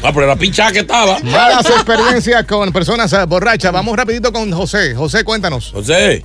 Ah, 0.03 0.11
pero 0.13 0.27
la 0.27 0.35
pincha 0.35 0.71
que 0.71 0.79
estaba. 0.79 1.17
Malas 1.21 1.65
experiencias 1.67 2.45
con 2.45 2.71
personas 2.71 3.11
eh, 3.13 3.25
borrachas. 3.25 3.71
Vamos 3.71 3.95
rapidito 3.97 4.31
con 4.31 4.51
José. 4.51 4.93
José, 4.93 5.23
cuéntanos. 5.23 5.71
José. 5.71 6.23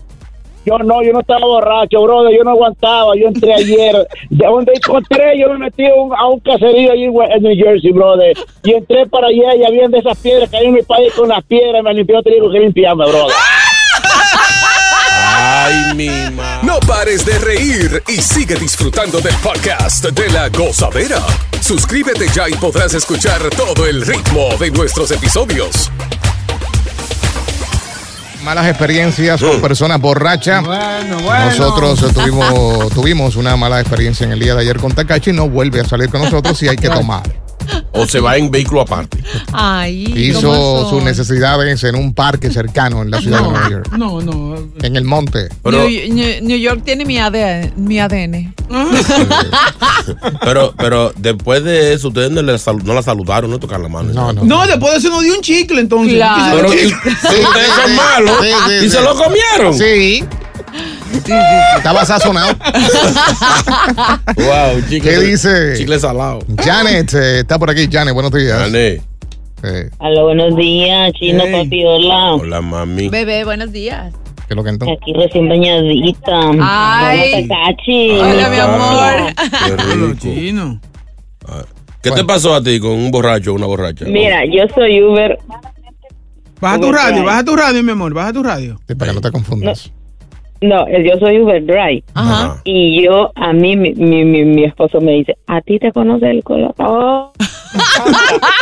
Yo 0.65 0.79
no, 0.79 1.03
yo 1.03 1.13
no 1.13 1.21
estaba 1.21 1.47
borracho, 1.47 2.03
brother, 2.03 2.37
yo 2.37 2.45
no 2.45 2.51
aguantaba, 2.51 3.17
yo 3.17 3.29
entré 3.29 3.55
ayer, 3.55 4.07
de 4.31 4.47
donde 4.47 4.73
encontré, 4.75 5.39
yo 5.39 5.49
me 5.51 5.59
metí 5.59 5.87
a 5.87 5.95
un, 5.95 6.15
a 6.15 6.27
un 6.27 6.41
caserío 6.41 6.93
allí 6.93 7.05
en 7.05 7.43
New 7.43 7.57
Jersey, 7.57 7.93
brother, 7.93 8.37
y 8.63 8.75
entré 8.75 9.07
para 9.07 9.29
allá 9.29 9.57
y 9.57 9.65
habían 9.65 9.91
de 9.91 9.99
esas 9.99 10.19
piedras 10.19 10.53
hay 10.53 10.67
en 10.67 10.75
mi 10.75 10.83
país 10.83 11.13
con 11.15 11.29
las 11.29 11.43
piedras, 11.45 11.83
me 11.83 11.95
limpió, 11.95 12.23
te 12.23 12.31
digo 12.31 12.51
que 12.51 12.61
limpiarme, 12.61 13.07
brother. 13.07 13.35
Ay, 15.43 15.95
mi 15.95 16.09
madre. 16.09 16.67
No 16.67 16.79
pares 16.81 17.25
de 17.25 17.39
reír 17.39 18.03
y 18.09 18.21
sigue 18.21 18.55
disfrutando 18.57 19.21
del 19.21 19.35
podcast 19.37 20.05
de 20.05 20.31
la 20.31 20.49
gozadera. 20.49 21.21
Suscríbete 21.61 22.27
ya 22.35 22.49
y 22.49 22.53
podrás 22.55 22.95
escuchar 22.95 23.41
todo 23.57 23.87
el 23.87 24.05
ritmo 24.05 24.49
de 24.59 24.71
nuestros 24.71 25.11
episodios. 25.11 25.91
Malas 28.45 28.67
experiencias 28.69 29.41
con 29.41 29.61
personas 29.61 30.01
borrachas. 30.01 30.65
Bueno, 30.65 31.21
bueno. 31.23 31.45
Nosotros 31.47 32.13
tuvimos, 32.13 32.89
tuvimos 32.91 33.37
una 33.37 33.57
mala 33.57 33.81
experiencia 33.81 34.25
en 34.25 34.33
el 34.33 34.41
día 34.41 34.55
de 34.55 34.63
ayer 34.63 34.79
con 34.79 34.93
Takachi. 34.93 35.33
No 35.33 35.49
vuelve 35.49 35.81
a 35.81 35.85
salir 35.85 36.09
con 36.09 36.23
nosotros 36.23 36.63
y 36.63 36.69
hay 36.69 36.77
que 36.77 36.89
tomar. 36.89 37.40
O 37.93 38.07
se 38.07 38.21
va 38.21 38.37
en 38.37 38.51
vehículo 38.51 38.81
aparte. 38.81 39.19
Ay, 39.53 40.05
Hizo 40.17 40.49
¿cómo 40.49 40.91
sus 40.91 41.03
necesidades 41.03 41.83
en 41.85 41.95
un 41.97 42.15
parque 42.15 42.51
cercano 42.51 43.03
en 43.03 43.11
la 43.11 43.21
ciudad 43.21 43.39
de 43.43 43.49
Nueva 43.51 43.71
York. 43.71 43.89
No, 43.97 44.21
no. 44.21 44.57
En 44.83 44.97
el 44.97 45.05
monte. 45.05 45.49
Pero, 45.63 45.89
New, 45.89 46.15
New- 46.15 46.43
New 46.43 46.59
York 46.59 46.83
tiene 46.85 47.05
mi 47.05 47.19
ADN. 47.19 47.73
Mi 47.77 47.99
ADN. 47.99 48.55
pero, 50.45 50.75
pero 50.77 51.13
después 51.17 51.65
de 51.65 51.93
eso, 51.95 52.09
ustedes 52.09 52.31
no, 52.31 52.43
le 52.43 52.57
no 52.85 52.95
la 52.95 53.03
saludaron, 53.03 53.51
no 53.51 53.59
tocar 53.59 53.81
la 53.81 53.89
mano. 53.89 54.13
No, 54.13 54.33
no. 54.33 54.45
No, 54.45 54.67
después 54.67 54.93
de 54.93 54.99
eso 54.99 55.11
nos 55.11 55.23
dio 55.23 55.35
un 55.35 55.41
chicle, 55.41 55.81
entonces. 55.81 56.15
Claro. 56.15 56.57
Pero 56.57 56.73
y 56.75 56.87
ustedes 56.93 57.71
son 57.83 57.97
malos. 57.97 58.37
Sí, 58.41 58.49
sí, 58.69 58.75
y 58.75 58.81
sí. 58.81 58.91
se 58.91 59.01
lo 59.03 59.15
comieron. 59.17 59.75
Sí. 59.77 60.25
Estaba 61.13 62.05
sazonado. 62.05 62.57
Wow, 64.37 64.81
chicle. 64.89 65.01
¿Qué 65.01 65.21
dice? 65.21 65.75
Chicle 65.77 65.99
salado. 65.99 66.41
Janet 66.57 67.13
eh, 67.15 67.41
está 67.41 67.59
por 67.59 67.71
aquí. 67.71 67.89
Janet, 67.91 68.15
buenos 68.15 68.33
días. 68.33 68.59
Gané. 68.59 69.01
Eh, 69.63 69.91
Hola, 69.99 70.23
buenos 70.23 70.57
días, 70.57 71.13
chino 71.13 71.43
Hey. 71.45 71.53
papi, 71.65 71.85
hola. 71.85 72.35
Hola, 72.35 72.61
mami. 72.61 73.09
Bebé, 73.09 73.45
buenos 73.45 73.73
días. 73.73 74.13
¿Qué 74.47 74.55
es 74.55 74.57
lo 74.57 74.65
que 74.65 74.71
entonces? 74.71 74.99
Aquí 75.01 75.13
recién 75.13 75.49
bañadita. 75.49 76.41
Ay. 76.61 77.49
Hola, 78.19 78.49
mi 78.49 78.57
amor. 78.59 79.35
Qué 79.67 79.77
rico. 79.77 80.15
chino. 80.21 80.81
¿Qué 82.03 82.11
te 82.11 82.25
pasó 82.25 82.55
a 82.55 82.63
ti 82.63 82.81
con 82.81 82.93
un 82.93 83.11
borracho 83.11 83.53
o 83.53 83.55
una 83.55 83.67
borracha? 83.67 84.07
Mira, 84.07 84.45
yo 84.47 84.65
soy 84.75 85.03
Uber. 85.03 85.39
Baja 86.61 86.79
tu 86.81 86.93
radio, 86.93 87.25
baja 87.25 87.45
tu 87.45 87.57
radio, 87.57 87.83
mi 87.83 87.93
amor, 87.93 88.13
baja 88.15 88.33
tu 88.33 88.43
radio. 88.43 88.79
Sí, 88.87 88.95
para 88.95 89.11
que 89.11 89.15
no 89.15 89.21
te 89.21 89.31
confundas. 89.31 89.91
No, 89.95 90.00
yo 90.61 91.19
soy 91.19 91.41
Uber 91.41 91.65
Drive. 91.65 92.03
Ajá. 92.15 92.61
Y 92.65 93.03
yo, 93.03 93.33
a 93.35 93.53
mí, 93.53 93.77
mi, 93.77 93.93
mi, 93.95 94.25
mi, 94.25 94.45
mi 94.45 94.65
esposo 94.65 95.01
me 95.01 95.13
dice, 95.13 95.37
¿a 95.47 95.61
ti 95.61 95.79
te 95.79 95.93
conoce 95.93 96.31
el 96.31 96.43
color? 96.45 96.75
Oh. 96.79 97.33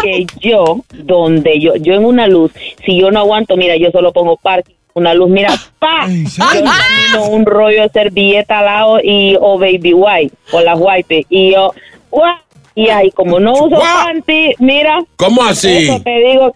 Porque 0.00 0.26
yo, 0.40 0.80
donde 0.92 1.58
yo, 1.60 1.74
yo 1.76 1.94
en 1.94 2.04
una 2.04 2.26
luz, 2.26 2.52
si 2.84 3.00
yo 3.00 3.10
no 3.10 3.20
aguanto, 3.20 3.56
mira, 3.56 3.76
yo 3.76 3.90
solo 3.90 4.12
pongo 4.12 4.36
parking. 4.36 4.74
Una 4.96 5.12
luz, 5.12 5.28
mira, 5.28 5.52
¡pa! 5.80 6.06
¿En 6.06 6.24
Yo 7.12 7.24
un 7.28 7.44
rollo 7.46 7.82
de 7.82 7.88
servilleta 7.88 8.60
al 8.60 8.64
lado 8.66 9.00
y, 9.02 9.36
o 9.40 9.58
baby 9.58 9.92
white, 9.92 10.32
o 10.52 10.60
las 10.60 10.78
white. 10.80 11.26
Y 11.30 11.50
yo, 11.52 11.72
¡guau! 12.12 12.36
Y 12.76 12.88
ahí, 12.90 13.10
como 13.10 13.40
no 13.40 13.54
uso 13.54 13.70
Guau. 13.70 13.82
panty, 14.04 14.52
mira, 14.60 15.00
¿Cómo 15.16 15.42
así? 15.42 15.88
eso 15.88 16.00
te 16.00 16.16
digo, 16.20 16.54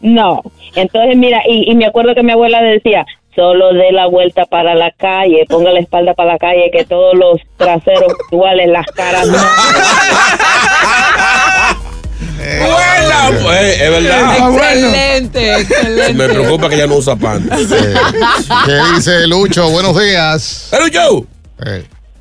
no. 0.00 0.40
Entonces, 0.76 1.16
mira, 1.16 1.42
y, 1.48 1.68
y 1.68 1.74
me 1.74 1.86
acuerdo 1.86 2.14
que 2.14 2.22
mi 2.22 2.30
abuela 2.30 2.62
decía, 2.62 3.04
solo 3.34 3.72
dé 3.72 3.92
la 3.92 4.06
vuelta 4.06 4.44
para 4.46 4.74
la 4.74 4.90
calle, 4.92 5.44
ponga 5.48 5.72
la 5.72 5.80
espalda 5.80 6.14
para 6.14 6.32
la 6.32 6.38
calle, 6.38 6.70
que 6.72 6.84
todos 6.84 7.14
los 7.14 7.40
traseros 7.56 8.12
iguales, 8.30 8.68
las 8.68 8.86
caras 8.86 9.26
no. 9.26 9.38
Pues, 13.42 13.80
es 13.80 13.90
verdad. 13.90 14.36
Excelente, 14.38 15.60
excelente. 15.60 16.14
Me 16.14 16.28
preocupa 16.28 16.68
que 16.68 16.74
ella 16.74 16.86
no 16.86 16.96
usa 16.96 17.14
pan. 17.14 17.48
Eh, 17.52 17.94
¿Qué 18.66 18.78
dice 18.94 19.26
Lucho? 19.26 19.68
Buenos 19.70 19.98
días. 20.00 20.68
Pero 20.70 20.88
yo. 20.88 21.24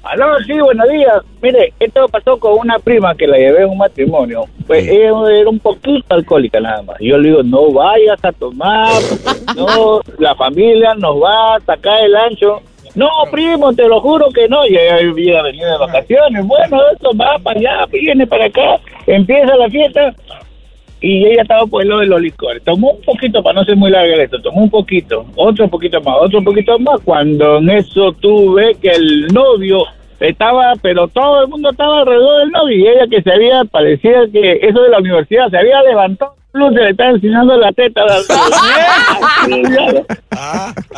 Aló, 0.04 0.26
sí, 0.46 0.54
buenos 0.60 0.88
días. 0.90 1.18
Mire, 1.42 1.74
esto 1.80 2.08
pasó 2.08 2.38
con 2.40 2.58
una 2.60 2.80
prima 2.80 3.14
que 3.16 3.28
la 3.28 3.38
llevé 3.38 3.64
a 3.64 3.68
un 3.68 3.78
matrimonio. 3.78 4.46
Pues 4.66 4.86
Sí. 4.86 4.92
ella 4.92 5.12
era 5.42 5.50
un 5.50 5.60
poquito 5.60 6.04
alcohólica 6.16 6.60
nada 6.60 6.82
más. 6.84 6.98
Yo 7.00 7.18
le 7.18 7.30
digo, 7.30 7.44
no 7.44 7.72
vayas 7.72 8.24
a 8.24 8.32
tomar, 8.32 8.88
no, 9.58 10.00
la 10.18 10.36
familia 10.36 10.94
nos 10.96 11.22
va 11.22 11.56
a 11.56 11.60
sacar 11.60 12.04
el 12.04 12.16
ancho. 12.16 12.62
No, 12.96 13.08
primo, 13.32 13.72
te 13.74 13.88
lo 13.88 14.00
juro 14.02 14.30
que 14.30 14.48
no. 14.48 14.66
Y 14.66 14.76
ella 14.78 14.96
había 14.96 15.42
venido 15.44 15.70
de 15.72 15.78
vacaciones. 15.78 16.46
Bueno, 16.48 16.80
eso 16.98 17.12
va 17.16 17.38
para 17.44 17.60
allá, 17.60 17.86
viene 17.92 18.26
para 18.26 18.46
acá, 18.46 18.80
empieza 19.06 19.56
la 19.58 19.70
fiesta. 19.70 20.14
Y 21.02 21.26
ella 21.26 21.44
estaba 21.44 21.66
por 21.66 21.86
lo 21.86 22.00
de 22.00 22.08
los 22.08 22.22
licores. 22.22 22.62
Tomó 22.64 22.92
un 22.92 23.02
poquito, 23.02 23.42
para 23.42 23.60
no 23.60 23.66
ser 23.66 23.76
muy 23.78 23.90
larga 23.92 24.22
esto, 24.24 24.42
tomó 24.42 24.64
un 24.64 24.70
poquito, 24.70 25.26
otro 25.36 25.68
poquito 25.70 26.02
más, 26.02 26.16
otro 26.22 26.44
poquito 26.44 26.78
más. 26.80 27.00
Cuando 27.06 27.58
en 27.60 27.70
eso 27.70 28.12
tuve 28.20 28.76
que 28.82 28.90
el 28.90 29.28
novio 29.28 29.86
estaba, 30.20 30.74
pero 30.82 31.08
todo 31.08 31.44
el 31.44 31.48
mundo 31.50 31.70
estaba 31.72 32.00
alrededor 32.00 32.40
del 32.42 32.52
novio. 32.52 32.78
Y 32.78 32.88
ella 32.88 33.08
que 33.10 33.22
se 33.22 33.32
había, 33.32 33.64
parecía 33.66 34.12
que 34.32 34.60
eso 34.62 34.82
de 34.82 34.90
la 34.90 35.00
universidad, 35.00 35.50
se 35.50 35.58
había 35.58 35.82
levantado. 35.84 36.34
Se 36.52 36.58
le 36.60 36.90
estaba 36.90 37.12
enseñando 37.12 37.56
la 37.58 37.72
teta. 37.72 38.02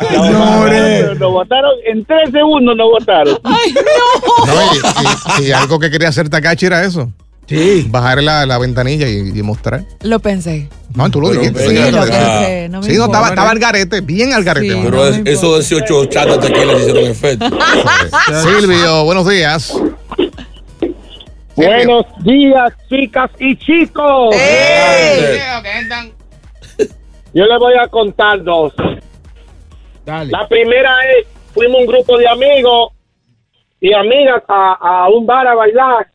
Señores. 0.00 1.18
Nos 1.18 1.32
votaron, 1.32 1.70
en 1.86 2.04
tres 2.04 2.30
segundos 2.30 2.76
nos 2.76 2.90
votaron. 2.90 3.36
Ay, 3.44 3.72
no. 3.74 4.46
no, 4.46 5.38
y, 5.38 5.42
y- 5.44 5.48
y 5.48 5.52
algo 5.52 5.78
que 5.78 5.90
quería 5.90 6.08
hacer 6.08 6.28
Takachi 6.28 6.66
era 6.66 6.84
eso. 6.84 7.10
Sí. 7.58 7.86
Bajar 7.90 8.22
la, 8.22 8.46
la 8.46 8.58
ventanilla 8.58 9.08
y, 9.08 9.38
y 9.38 9.42
mostrar. 9.42 9.84
Lo 10.02 10.18
pensé. 10.20 10.68
No, 10.94 11.10
tú 11.10 11.20
lo 11.20 11.28
Pero 11.28 11.40
dijiste. 11.40 11.68
Sí, 11.68 11.90
lo 11.92 12.00
acá. 12.00 12.10
pensé. 12.10 12.68
No 12.68 12.80
me 12.80 12.86
Sí, 12.86 12.96
no, 12.96 13.04
estaba, 13.06 13.28
estaba 13.28 13.50
al 13.50 13.58
garete, 13.58 14.00
bien 14.00 14.32
al 14.32 14.44
garete. 14.44 14.72
Sí. 14.72 14.80
Pero 14.82 14.96
No 15.10 15.30
esos 15.30 15.68
18 15.68 16.04
chatas 16.06 16.40
de 16.40 16.48
tequila 16.48 16.72
le 16.72 16.80
hicieron 16.80 17.04
efecto. 17.04 17.46
Silvio, 18.42 19.04
buenos 19.04 19.28
días. 19.28 19.74
Buenos 21.54 22.06
días, 22.24 22.72
chicas 22.88 23.30
y 23.38 23.56
chicos. 23.56 24.34
¡Ey! 24.34 25.38
Yo 27.34 27.44
les 27.46 27.58
voy 27.58 27.74
a 27.82 27.88
contar 27.88 28.42
dos. 28.42 28.72
Dale. 30.04 30.30
La 30.30 30.46
primera 30.48 30.96
es, 31.18 31.26
fuimos 31.54 31.80
un 31.80 31.86
grupo 31.86 32.18
de 32.18 32.28
amigos 32.28 32.92
y 33.80 33.92
amigas 33.92 34.42
a, 34.48 35.04
a 35.04 35.08
un 35.08 35.26
bar 35.26 35.46
a 35.46 35.54
bailar. 35.54 36.08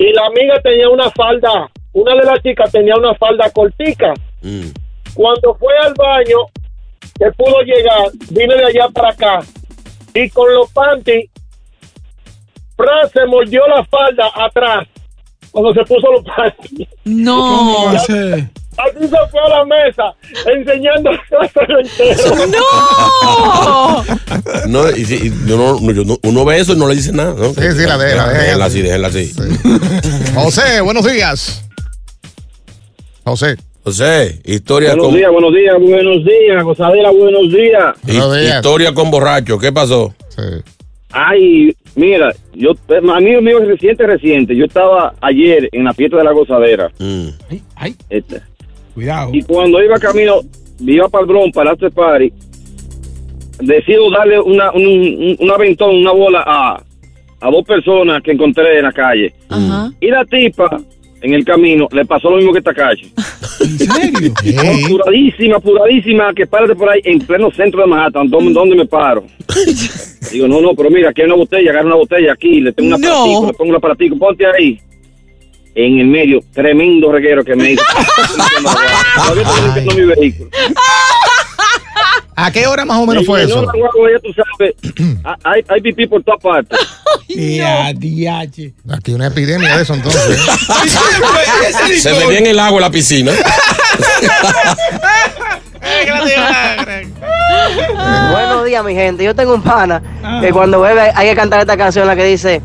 Y 0.00 0.14
la 0.14 0.24
amiga 0.28 0.58
tenía 0.62 0.88
una 0.88 1.10
falda, 1.10 1.70
una 1.92 2.14
de 2.14 2.24
las 2.24 2.42
chicas 2.42 2.72
tenía 2.72 2.96
una 2.96 3.14
falda 3.16 3.50
cortica. 3.50 4.14
Mm. 4.40 4.70
Cuando 5.12 5.54
fue 5.56 5.76
al 5.76 5.92
baño, 5.92 6.38
que 7.18 7.30
pudo 7.32 7.60
llegar, 7.60 8.08
vine 8.30 8.54
de 8.54 8.64
allá 8.64 8.88
para 8.88 9.10
acá. 9.10 9.40
Y 10.14 10.30
con 10.30 10.50
los 10.54 10.72
panties, 10.72 11.28
Fran 12.78 13.10
se 13.12 13.26
mordió 13.26 13.60
la 13.68 13.84
falda 13.84 14.30
atrás 14.36 14.88
cuando 15.50 15.74
se 15.74 15.84
puso 15.84 16.10
los 16.12 16.24
panties. 16.24 16.88
No. 17.04 17.92
Así 18.78 19.00
se 19.00 19.16
fue 19.30 19.40
a 19.40 19.48
la 19.48 19.64
mesa, 19.64 20.14
enseñando 20.46 21.10
el 21.10 21.18
trasero 21.28 21.80
entero. 21.80 22.46
¡No! 22.46 24.04
No, 24.68 24.90
y, 24.96 25.04
si- 25.04 25.26
y 25.26 25.52
uno, 25.52 25.76
uno- 25.76 26.18
uno 26.22 26.44
ve 26.44 26.58
eso 26.60 26.72
y 26.72 26.76
no 26.76 26.88
le 26.88 26.94
dice 26.94 27.12
nada, 27.12 27.34
¿no? 27.36 27.48
Sí, 27.52 27.60
sí, 27.76 27.86
la 27.86 27.98
deja, 27.98 28.16
la 28.16 28.28
deja. 28.28 28.42
Déjala 28.42 28.64
así, 28.64 28.82
déjala 28.82 29.08
así. 29.08 29.32
José, 30.34 30.80
buenos 30.80 31.04
días. 31.10 31.64
José. 33.24 33.56
José, 33.82 34.40
historia 34.44 34.90
Buenos 34.90 35.06
con, 35.06 35.14
días, 35.16 35.30
buenos 35.32 35.54
días, 35.54 35.74
buenos 35.80 36.24
días, 36.24 36.62
gozadera, 36.64 37.10
buenos 37.10 37.50
días. 37.50 37.94
hi- 38.06 38.56
historia 38.56 38.92
con 38.94 39.10
borracho. 39.10 39.58
¿Qué 39.58 39.72
pasó? 39.72 40.14
Ay, 41.12 41.74
mira, 41.96 42.32
yo, 42.54 42.70
a 42.70 43.20
mí 43.20 43.36
mío 43.40 43.58
reciente, 43.60 44.06
reciente. 44.06 44.54
Yo 44.54 44.66
estaba 44.66 45.14
ayer 45.22 45.68
en 45.72 45.84
la 45.84 45.92
fiesta 45.94 46.18
de 46.18 46.24
la 46.24 46.32
gozadera. 46.32 46.90
Este. 48.10 48.42
Cuidado. 49.00 49.30
Y 49.32 49.42
cuando 49.42 49.82
iba 49.82 49.98
camino, 49.98 50.40
iba 50.80 51.08
para 51.08 51.22
el 51.22 51.28
Bronx, 51.28 51.52
para 51.54 51.74
party, 51.74 52.30
decido 53.60 54.10
darle 54.10 54.38
una, 54.40 54.70
un, 54.72 54.86
un- 54.86 55.36
un 55.38 55.50
aventón, 55.50 55.96
una 55.96 56.12
bola 56.12 56.44
a, 56.46 56.82
a 57.40 57.50
dos 57.50 57.64
personas 57.66 58.22
que 58.22 58.32
encontré 58.32 58.76
en 58.78 58.84
la 58.84 58.92
calle. 58.92 59.32
Y 60.00 60.08
la 60.08 60.24
tipa, 60.26 60.78
en 61.22 61.32
el 61.32 61.44
camino, 61.46 61.88
le 61.92 62.04
pasó 62.04 62.28
lo 62.30 62.36
mismo 62.36 62.52
que 62.52 62.58
esta 62.58 62.74
calle. 62.74 63.08
¿En 63.60 63.78
serio? 63.78 64.34
Apuradísima, 64.86 65.56
apuradísima, 65.56 66.34
que 66.34 66.46
párate 66.46 66.74
por 66.74 66.90
ahí 66.90 67.00
en 67.04 67.20
pleno 67.20 67.50
centro 67.52 67.80
de 67.80 67.86
Manhattan. 67.86 68.28
¿Dónde, 68.28 68.52
dónde 68.52 68.76
me 68.76 68.84
paro? 68.86 69.24
Digo, 70.32 70.46
no, 70.46 70.60
no, 70.60 70.74
pero 70.74 70.90
mira, 70.90 71.08
aquí 71.10 71.22
hay 71.22 71.26
una 71.26 71.36
botella, 71.36 71.70
agarra 71.70 71.86
una 71.86 71.96
botella 71.96 72.32
aquí, 72.34 72.60
le 72.60 72.72
tengo 72.72 72.94
un 72.94 72.94
aparatico, 73.06 73.46
le 73.46 73.52
pongo 73.54 73.70
un 73.70 73.76
aparatico, 73.76 74.16
ponte 74.18 74.44
ahí. 74.46 74.78
En 75.74 75.98
el 76.00 76.06
medio, 76.06 76.40
tremendo 76.52 77.12
reguero 77.12 77.44
que 77.44 77.54
me 77.54 77.72
hizo. 77.72 77.82
Todavía 79.14 79.42
estoy 79.42 79.62
limpiando 79.62 79.94
mi 79.94 80.04
vehículo. 80.20 80.50
¿A 82.36 82.50
qué 82.50 82.66
hora 82.66 82.84
más 82.86 82.98
o 82.98 83.06
menos 83.06 83.22
Me 83.22 83.26
fue 83.26 83.42
eso? 83.44 83.62
la 83.62 83.72
guagua, 83.72 84.10
ya 84.12 84.18
tú 84.18 84.28
sabes. 84.32 84.74
Ah, 85.22 85.36
hay, 85.44 85.62
hay 85.68 85.80
pipí 85.82 86.06
por 86.06 86.22
todas 86.22 86.40
partes. 86.42 86.78
Aquí 88.90 89.12
una 89.12 89.26
epidemia 89.26 89.76
de 89.76 89.82
eso 89.82 89.94
entonces. 89.94 90.40
Se 92.00 92.12
me 92.14 92.38
en 92.38 92.46
el 92.46 92.58
agua 92.58 92.78
en 92.78 92.82
la 92.82 92.90
piscina. 92.90 93.32
Buenos 98.32 98.64
días, 98.64 98.84
mi 98.84 98.94
gente. 98.94 99.24
Yo 99.24 99.34
tengo 99.34 99.54
un 99.54 99.62
pana 99.62 100.02
que 100.40 100.50
cuando 100.50 100.80
bebe 100.80 101.12
hay 101.14 101.28
que 101.28 101.36
cantar 101.36 101.60
esta 101.60 101.76
canción 101.76 102.06
la 102.06 102.16
que 102.16 102.24
dice. 102.24 102.62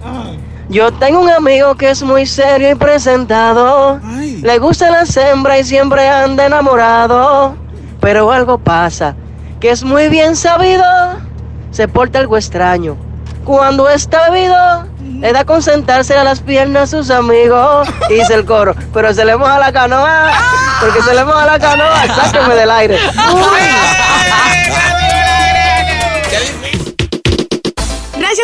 Yo 0.69 0.91
tengo 0.91 1.19
un 1.21 1.29
amigo 1.29 1.75
que 1.75 1.91
es 1.91 2.01
muy 2.01 2.25
serio 2.25 2.71
y 2.71 2.75
presentado. 2.75 3.99
Le 4.41 4.57
gusta 4.57 4.89
la 4.89 5.03
hembras 5.29 5.59
y 5.59 5.63
siempre 5.63 6.07
anda 6.07 6.45
enamorado. 6.47 7.55
Pero 8.01 8.31
algo 8.31 8.57
pasa, 8.57 9.15
que 9.59 9.69
es 9.69 9.83
muy 9.83 10.09
bien 10.09 10.35
sabido. 10.35 10.83
Se 11.71 11.87
porta 11.87 12.19
algo 12.19 12.37
extraño. 12.37 12.97
Cuando 13.43 13.89
está 13.89 14.29
bebido, 14.31 14.87
le 15.19 15.31
da 15.31 15.45
con 15.45 15.61
sentarse 15.61 16.17
a 16.17 16.23
las 16.23 16.39
piernas 16.39 16.93
a 16.93 16.97
sus 16.97 17.11
amigos. 17.11 17.87
Y 18.09 18.15
dice 18.15 18.33
el 18.33 18.45
coro, 18.45 18.75
pero 18.93 19.13
se 19.13 19.23
le 19.25 19.35
moja 19.35 19.59
la 19.59 19.71
canoa. 19.71 20.31
Porque 20.79 21.01
se 21.01 21.13
le 21.13 21.23
moja 21.25 21.45
la 21.45 21.59
canoa, 21.59 22.03
sáqueme 22.07 22.55
del 22.55 22.71
aire. 22.71 22.97